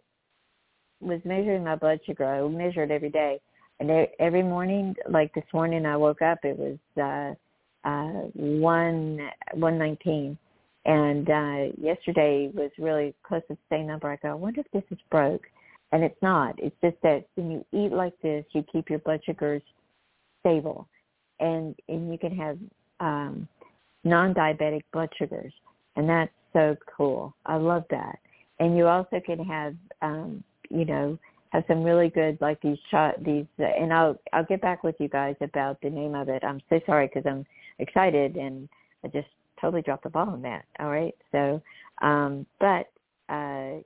was 1.00 1.20
measuring 1.24 1.64
my 1.64 1.76
blood 1.76 2.00
sugar. 2.04 2.26
I 2.26 2.46
measured 2.48 2.90
every 2.90 3.10
day 3.10 3.40
and 3.80 4.08
every 4.18 4.42
morning, 4.42 4.94
like 5.08 5.34
this 5.34 5.44
morning, 5.52 5.84
I 5.84 5.96
woke 5.96 6.22
up. 6.22 6.38
It 6.44 6.58
was 6.58 6.78
uh, 6.96 7.88
uh, 7.88 8.28
one 8.34 9.28
one 9.52 9.78
nineteen, 9.78 10.38
and 10.86 11.28
uh, 11.28 11.74
yesterday 11.78 12.50
was 12.54 12.70
really 12.78 13.14
close 13.22 13.42
to 13.48 13.54
the 13.54 13.58
same 13.70 13.86
number. 13.86 14.10
I 14.10 14.16
go, 14.16 14.30
I 14.30 14.34
wonder 14.34 14.62
if 14.62 14.70
this 14.72 14.82
is 14.90 14.98
broke, 15.10 15.42
and 15.92 16.02
it's 16.02 16.20
not. 16.22 16.54
It's 16.58 16.76
just 16.82 16.96
that 17.02 17.26
when 17.34 17.50
you 17.50 17.64
eat 17.72 17.92
like 17.92 18.14
this, 18.22 18.44
you 18.52 18.64
keep 18.72 18.90
your 18.90 18.98
blood 19.00 19.20
sugars 19.24 19.62
stable, 20.40 20.88
and 21.40 21.74
and 21.88 22.10
you 22.10 22.18
can 22.18 22.36
have 22.36 22.58
um, 23.00 23.48
non-diabetic 24.04 24.82
blood 24.92 25.10
sugars, 25.18 25.52
and 25.96 26.08
that's 26.08 26.32
so 26.52 26.76
cool. 26.96 27.34
I 27.44 27.56
love 27.56 27.84
that. 27.90 28.18
And 28.58 28.76
you 28.76 28.86
also 28.86 29.20
can 29.24 29.38
have, 29.44 29.74
um, 30.00 30.42
you 30.70 30.86
know, 30.86 31.18
have 31.50 31.64
some 31.68 31.82
really 31.82 32.08
good 32.08 32.38
like 32.40 32.60
these 32.60 32.78
shot 32.90 33.22
these 33.22 33.46
uh, 33.60 33.64
and 33.64 33.92
I'll 33.92 34.18
I'll 34.32 34.44
get 34.44 34.60
back 34.60 34.82
with 34.82 34.96
you 34.98 35.08
guys 35.08 35.36
about 35.40 35.80
the 35.82 35.90
name 35.90 36.14
of 36.14 36.28
it. 36.28 36.42
I'm 36.44 36.60
so 36.68 36.80
sorry 36.86 37.06
because 37.06 37.24
I'm 37.26 37.46
excited 37.78 38.36
and 38.36 38.68
I 39.04 39.08
just 39.08 39.28
totally 39.60 39.82
dropped 39.82 40.04
the 40.04 40.10
ball 40.10 40.28
on 40.28 40.42
that. 40.42 40.64
All 40.80 40.90
right, 40.90 41.14
so 41.32 41.62
um, 42.02 42.46
but 42.58 42.90
uh, 43.28 43.80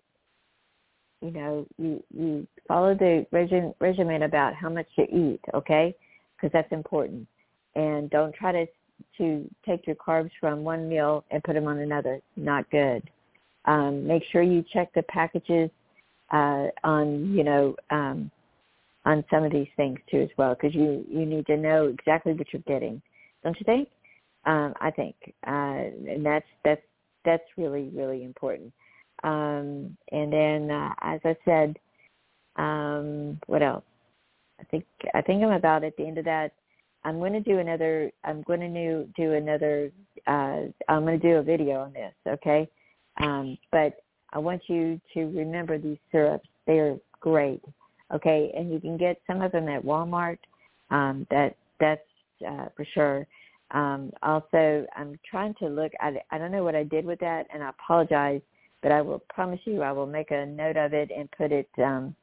you 1.21 1.31
know 1.31 1.67
you 1.79 2.03
you 2.17 2.47
follow 2.67 2.95
the 2.95 3.27
regime 3.31 3.73
regimen 3.81 4.23
about 4.23 4.55
how 4.55 4.69
much 4.69 4.87
you 4.97 5.05
eat, 5.05 5.41
okay? 5.55 5.95
Because 6.37 6.53
that's 6.53 6.73
important, 6.73 7.27
and 7.75 8.11
don't 8.11 8.35
try 8.35 8.53
to 8.53 8.67
to 9.19 9.49
take 9.67 9.87
your 9.87 9.97
carbs 9.97 10.31
from 10.41 10.63
one 10.65 10.89
meal 10.89 11.25
and 11.31 11.43
put 11.43 11.55
them 11.55 11.67
on 11.67 11.79
another. 11.79 12.21
Not 12.37 12.71
good. 12.71 13.03
Um, 13.67 14.07
make 14.07 14.23
sure 14.31 14.43
you 14.43 14.65
check 14.73 14.93
the 14.95 15.03
packages 15.05 15.71
uh, 16.31 16.69
on 16.85 17.33
you 17.35 17.45
know 17.45 17.77
um, 17.91 18.31
on 19.05 19.25
some 19.31 19.45
of 19.45 19.53
these 19.53 19.69
things 19.77 19.99
too 20.11 20.21
as 20.21 20.31
well 20.37 20.55
because 20.55 20.75
you 20.75 21.05
you 21.09 21.27
need 21.27 21.47
to 21.47 21.57
know 21.57 21.87
exactly 21.87 22.33
what 22.33 22.47
you're 22.53 22.63
getting, 22.67 23.01
don't 23.43 23.59
you 23.59 23.65
think? 23.65 23.89
Um, 24.47 24.73
I 24.81 24.91
think, 24.91 25.15
uh, 25.47 25.51
and 25.51 26.25
that's 26.25 26.47
that's 26.65 26.83
that's 27.25 27.45
really 27.57 27.91
really 27.95 28.25
important. 28.25 28.73
Um, 29.23 29.97
and 30.13 30.33
then, 30.33 30.71
uh, 30.71 30.95
as 31.03 31.21
I 31.25 31.37
said, 31.45 31.79
um, 32.57 33.39
what 33.47 33.63
else? 33.63 33.85
I 34.59 34.65
think 34.65 34.85
I 35.15 35.23
think 35.23 35.43
I'm 35.43 35.53
about 35.53 35.85
at 35.85 35.97
the 35.97 36.07
end 36.07 36.19
of 36.19 36.25
that. 36.27 36.53
I'm 37.05 37.19
going 37.19 37.33
to 37.33 37.41
do 37.41 37.59
another. 37.59 38.11
I'm 38.25 38.43
going 38.43 38.61
to 38.61 39.07
do 39.17 39.33
another. 39.33 39.91
Uh, 40.27 40.67
I'm 40.89 41.05
going 41.05 41.19
to 41.21 41.29
do 41.29 41.37
a 41.37 41.43
video 41.43 41.81
on 41.81 41.93
this. 41.93 42.13
Okay, 42.27 42.69
um, 43.21 43.57
but 43.73 44.03
I 44.33 44.39
want 44.39 44.63
you 44.69 45.01
to 45.15 45.25
remember 45.27 45.79
these 45.79 45.99
syrups. 46.13 46.49
They 46.67 46.79
are 46.79 46.99
great. 47.21 47.63
Okay, 48.13 48.53
and 48.57 48.73
you 48.73 48.81
can 48.81 48.97
get 48.97 49.21
some 49.27 49.41
of 49.41 49.53
them 49.53 49.69
at 49.69 49.83
Walmart. 49.85 50.39
Um, 50.91 51.27
that 51.31 51.57
that's 51.79 52.03
uh, 52.47 52.67
for 52.77 52.85
sure. 52.93 53.27
Um, 53.73 54.11
also, 54.23 54.85
I'm 54.97 55.19
trying 55.29 55.55
to 55.61 55.69
look. 55.69 55.93
I, 56.01 56.21
I 56.31 56.39
don't 56.39 56.51
know 56.51 56.65
what 56.65 56.75
I 56.75 56.85
did 56.85 57.05
with 57.05 57.21
that, 57.21 57.47
and 57.53 57.63
I 57.63 57.71
apologize. 57.71 58.41
But 58.83 58.93
I 58.93 59.03
will 59.03 59.23
promise 59.29 59.61
you, 59.65 59.83
I 59.83 59.93
will 59.93 60.07
make 60.07 60.31
a 60.31 60.47
note 60.47 60.77
of 60.77 60.93
it 60.95 61.11
and 61.17 61.31
put 61.33 61.53
it 61.53 61.69
um, 61.79 62.15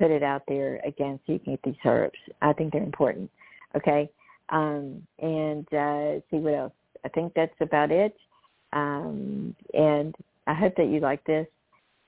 put 0.00 0.10
it 0.10 0.22
out 0.22 0.42
there 0.48 0.80
again, 0.84 1.20
so 1.26 1.34
you 1.34 1.38
can 1.38 1.52
get 1.52 1.62
these 1.62 1.74
herbs. 1.84 2.18
I 2.40 2.52
think 2.52 2.72
they're 2.72 2.82
important. 2.82 3.30
Okay, 3.76 4.10
um, 4.48 5.02
and 5.20 5.66
uh, 5.72 6.20
see 6.30 6.38
what 6.38 6.54
else. 6.54 6.72
I 7.04 7.08
think 7.08 7.32
that's 7.34 7.54
about 7.60 7.90
it. 7.90 8.16
Um, 8.72 9.54
and 9.74 10.14
I 10.46 10.54
hope 10.54 10.74
that 10.76 10.88
you 10.88 11.00
like 11.00 11.24
this, 11.24 11.46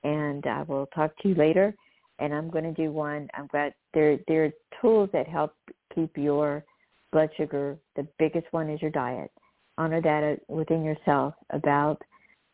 and 0.05 0.47
I 0.47 0.63
will 0.63 0.87
talk 0.87 1.17
to 1.19 1.29
you 1.29 1.35
later. 1.35 1.75
And 2.19 2.33
I'm 2.33 2.51
going 2.51 2.65
to 2.65 2.73
do 2.73 2.93
one. 2.93 3.29
I'm 3.35 3.47
glad 3.49 3.75
there 3.95 4.19
there 4.29 4.45
are 4.45 4.53
tools 4.81 5.11
that 5.13 5.27
help 5.27 5.55
keep 5.95 6.17
your 6.17 6.65
blood 7.11 7.31
sugar. 7.37 7.77
The 7.97 8.07
biggest 8.19 8.47
one 8.53 8.71
is 8.71 8.81
your 8.81 8.91
diet. 8.91 9.31
Honor 9.79 10.01
that 10.03 10.23
uh, 10.23 10.53
within 10.53 10.85
yourself 10.85 11.35
about 11.51 12.01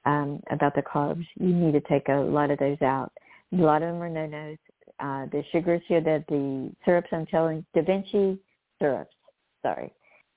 um, 0.04 0.40
about 0.50 0.74
the 0.74 0.82
carbs. 0.82 1.26
You 1.38 1.48
need 1.48 1.72
to 1.72 1.80
take 1.80 2.08
a 2.08 2.14
lot 2.14 2.50
of 2.50 2.58
those 2.58 2.80
out. 2.82 3.12
A 3.52 3.56
lot 3.56 3.82
of 3.82 3.92
them 3.92 4.02
are 4.02 4.08
no-nos. 4.08 4.58
Uh, 5.00 5.26
the 5.30 5.44
sugars 5.52 5.82
here, 5.86 6.00
the, 6.00 6.24
the 6.28 6.72
syrups 6.84 7.08
I'm 7.12 7.26
telling, 7.26 7.64
Da 7.74 7.82
Vinci 7.82 8.38
syrups. 8.80 9.14
Sorry. 9.62 9.92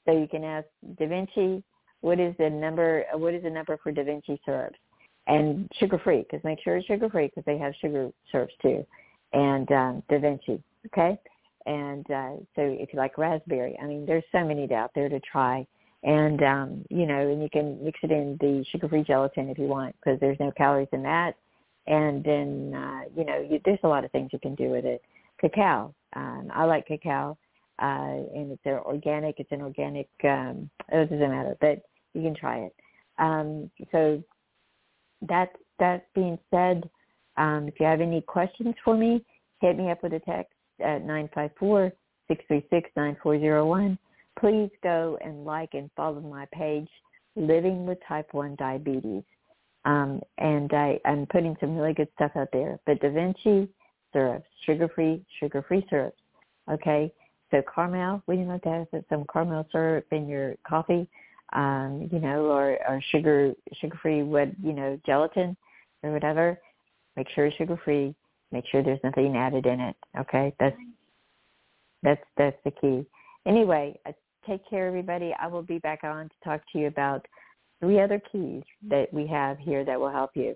So 0.05 0.11
you 0.11 0.27
can 0.27 0.43
ask 0.43 0.67
Da 0.97 1.07
Vinci, 1.07 1.63
what 2.01 2.19
is 2.19 2.35
the 2.37 2.49
number? 2.49 3.05
What 3.13 3.33
is 3.33 3.43
the 3.43 3.49
number 3.49 3.77
for 3.81 3.91
Da 3.91 4.03
Vinci 4.03 4.39
syrups? 4.45 4.77
and 5.27 5.69
sugar 5.79 5.99
free 6.03 6.23
because 6.23 6.43
make 6.43 6.59
sure 6.63 6.77
it's 6.77 6.87
sugar 6.87 7.09
free 7.09 7.27
because 7.27 7.43
they 7.45 7.57
have 7.57 7.73
sugar 7.81 8.11
syrups 8.31 8.53
too, 8.61 8.85
and 9.33 9.71
um, 9.71 10.03
Da 10.09 10.19
Vinci. 10.19 10.61
Okay, 10.87 11.17
and 11.65 12.05
uh, 12.11 12.35
so 12.55 12.61
if 12.61 12.91
you 12.93 12.99
like 12.99 13.17
raspberry, 13.17 13.77
I 13.81 13.85
mean, 13.85 14.05
there's 14.05 14.23
so 14.31 14.43
many 14.43 14.71
out 14.73 14.91
there 14.95 15.09
to 15.09 15.19
try, 15.19 15.65
and 16.03 16.43
um, 16.43 16.85
you 16.89 17.05
know, 17.05 17.29
and 17.29 17.41
you 17.41 17.49
can 17.49 17.83
mix 17.83 17.99
it 18.03 18.11
in 18.11 18.37
the 18.39 18.65
sugar 18.71 18.89
free 18.89 19.03
gelatin 19.03 19.49
if 19.49 19.57
you 19.57 19.65
want 19.65 19.95
because 19.99 20.19
there's 20.19 20.39
no 20.39 20.51
calories 20.51 20.87
in 20.91 21.03
that, 21.03 21.35
and 21.87 22.23
then 22.23 22.73
uh, 22.75 23.01
you 23.15 23.25
know, 23.25 23.39
you, 23.39 23.59
there's 23.65 23.79
a 23.83 23.87
lot 23.87 24.05
of 24.05 24.11
things 24.11 24.29
you 24.33 24.39
can 24.39 24.55
do 24.55 24.69
with 24.69 24.85
it. 24.85 25.01
Cacao, 25.39 25.93
um, 26.15 26.49
I 26.53 26.65
like 26.65 26.87
cacao. 26.87 27.37
Uh, 27.81 28.21
and 28.35 28.51
it's 28.51 28.61
an 28.65 28.79
organic. 28.85 29.39
It's 29.39 29.51
an 29.51 29.61
organic. 29.61 30.07
Um, 30.23 30.69
it 30.89 31.09
doesn't 31.09 31.19
matter, 31.19 31.57
but 31.59 31.81
you 32.13 32.21
can 32.21 32.35
try 32.35 32.59
it. 32.59 32.75
Um, 33.17 33.71
so 33.91 34.23
that 35.27 35.49
that 35.79 36.05
being 36.13 36.37
said, 36.51 36.87
um, 37.37 37.67
if 37.67 37.79
you 37.79 37.87
have 37.87 38.01
any 38.01 38.21
questions 38.21 38.75
for 38.83 38.95
me, 38.95 39.25
hit 39.61 39.77
me 39.77 39.89
up 39.89 40.03
with 40.03 40.13
a 40.13 40.19
text 40.19 40.53
at 40.79 41.03
954-636-9401. 41.03 43.97
Please 44.39 44.69
go 44.83 45.17
and 45.23 45.45
like 45.45 45.73
and 45.73 45.89
follow 45.95 46.21
my 46.21 46.47
page, 46.53 46.89
Living 47.35 47.85
with 47.85 47.99
Type 48.07 48.33
1 48.33 48.55
Diabetes. 48.55 49.23
Um, 49.85 50.21
and 50.37 50.71
I, 50.73 50.99
I'm 51.05 51.25
putting 51.27 51.55
some 51.59 51.75
really 51.75 51.93
good 51.93 52.09
stuff 52.15 52.31
out 52.35 52.49
there. 52.53 52.79
But 52.85 52.99
Da 53.01 53.09
Vinci 53.09 53.67
syrups, 54.13 54.47
sugar-free, 54.65 55.25
sugar-free 55.39 55.85
syrups. 55.89 56.19
Okay, 56.71 57.11
so 57.49 57.61
caramel, 57.73 58.21
we 58.27 58.35
didn't 58.37 58.61
to 58.63 58.69
have 58.69 59.03
some 59.09 59.25
caramel 59.31 59.67
syrup 59.71 60.05
in 60.11 60.27
your 60.27 60.55
coffee 60.67 61.07
um, 61.53 62.09
you 62.11 62.19
know, 62.19 62.45
or, 62.45 62.77
or 62.87 63.01
sugar 63.11 63.53
sugar 63.79 63.97
free 64.01 64.23
wood, 64.23 64.55
you 64.63 64.73
know, 64.73 64.99
gelatin 65.05 65.57
or 66.03 66.11
whatever. 66.11 66.59
Make 67.15 67.27
sure 67.29 67.45
it's 67.45 67.57
sugar 67.57 67.79
free. 67.83 68.15
Make 68.51 68.65
sure 68.71 68.83
there's 68.83 68.99
nothing 69.03 69.35
added 69.35 69.65
in 69.65 69.79
it. 69.79 69.95
Okay, 70.17 70.53
that's 70.59 70.77
that's 72.03 72.21
that's 72.37 72.57
the 72.63 72.71
key. 72.71 73.05
Anyway, 73.45 73.99
uh, 74.05 74.11
take 74.47 74.67
care, 74.69 74.87
everybody. 74.87 75.33
I 75.39 75.47
will 75.47 75.63
be 75.63 75.79
back 75.79 76.03
on 76.03 76.29
to 76.29 76.35
talk 76.43 76.61
to 76.71 76.79
you 76.79 76.87
about 76.87 77.25
three 77.79 77.99
other 77.99 78.21
keys 78.31 78.63
that 78.87 79.11
we 79.11 79.25
have 79.27 79.57
here 79.57 79.83
that 79.83 79.99
will 79.99 80.11
help 80.11 80.31
you. 80.35 80.55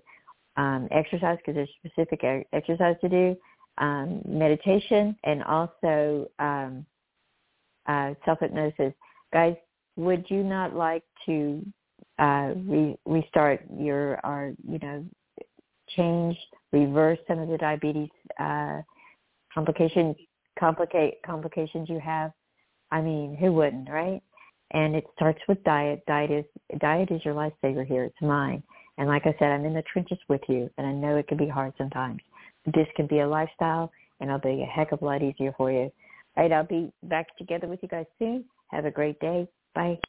Um, 0.56 0.88
exercise, 0.90 1.36
because 1.38 1.54
there's 1.54 1.68
specific 1.84 2.22
exercise 2.52 2.96
to 3.02 3.08
do, 3.08 3.36
um, 3.78 4.22
meditation, 4.26 5.16
and 5.24 5.42
also 5.42 6.28
um, 6.38 6.86
uh, 7.86 8.14
self-hypnosis. 8.24 8.94
Guys, 9.32 9.56
would 9.96 10.24
you 10.30 10.42
not 10.42 10.74
like 10.74 11.02
to 11.26 11.64
uh, 12.18 12.52
re- 12.56 12.98
restart 13.04 13.64
your, 13.76 14.18
or 14.24 14.54
you 14.66 14.78
know, 14.78 15.04
change, 15.90 16.38
reverse 16.72 17.18
some 17.28 17.38
of 17.38 17.48
the 17.48 17.58
diabetes 17.58 18.08
uh, 18.40 18.80
complications, 19.52 20.16
complicate 20.58 21.22
complications 21.24 21.88
you 21.88 22.00
have? 22.00 22.32
I 22.90 23.00
mean, 23.00 23.36
who 23.36 23.52
wouldn't, 23.52 23.88
right? 23.88 24.22
And 24.72 24.94
it 24.94 25.04
starts 25.14 25.40
with 25.48 25.62
diet. 25.64 26.02
Diet 26.06 26.30
is 26.30 26.44
diet 26.80 27.10
is 27.10 27.24
your 27.24 27.34
lifesaver 27.34 27.86
here. 27.86 28.04
It's 28.04 28.20
mine. 28.20 28.62
And 28.98 29.08
like 29.08 29.26
I 29.26 29.34
said, 29.38 29.50
I'm 29.50 29.64
in 29.64 29.74
the 29.74 29.82
trenches 29.82 30.18
with 30.28 30.40
you, 30.48 30.70
and 30.78 30.86
I 30.86 30.92
know 30.92 31.16
it 31.16 31.28
can 31.28 31.36
be 31.36 31.48
hard 31.48 31.74
sometimes. 31.76 32.20
This 32.64 32.86
can 32.96 33.06
be 33.06 33.20
a 33.20 33.28
lifestyle, 33.28 33.92
and 34.20 34.30
I'll 34.30 34.40
be 34.40 34.62
a 34.62 34.66
heck 34.66 34.92
of 34.92 35.02
a 35.02 35.04
lot 35.04 35.22
easier 35.22 35.52
for 35.56 35.70
you. 35.70 35.90
All 36.36 36.42
right, 36.42 36.52
I'll 36.52 36.64
be 36.64 36.92
back 37.04 37.36
together 37.36 37.66
with 37.66 37.80
you 37.82 37.88
guys 37.88 38.06
soon. 38.18 38.44
Have 38.68 38.86
a 38.86 38.90
great 38.90 39.20
day. 39.20 39.48
Bye. 39.74 39.98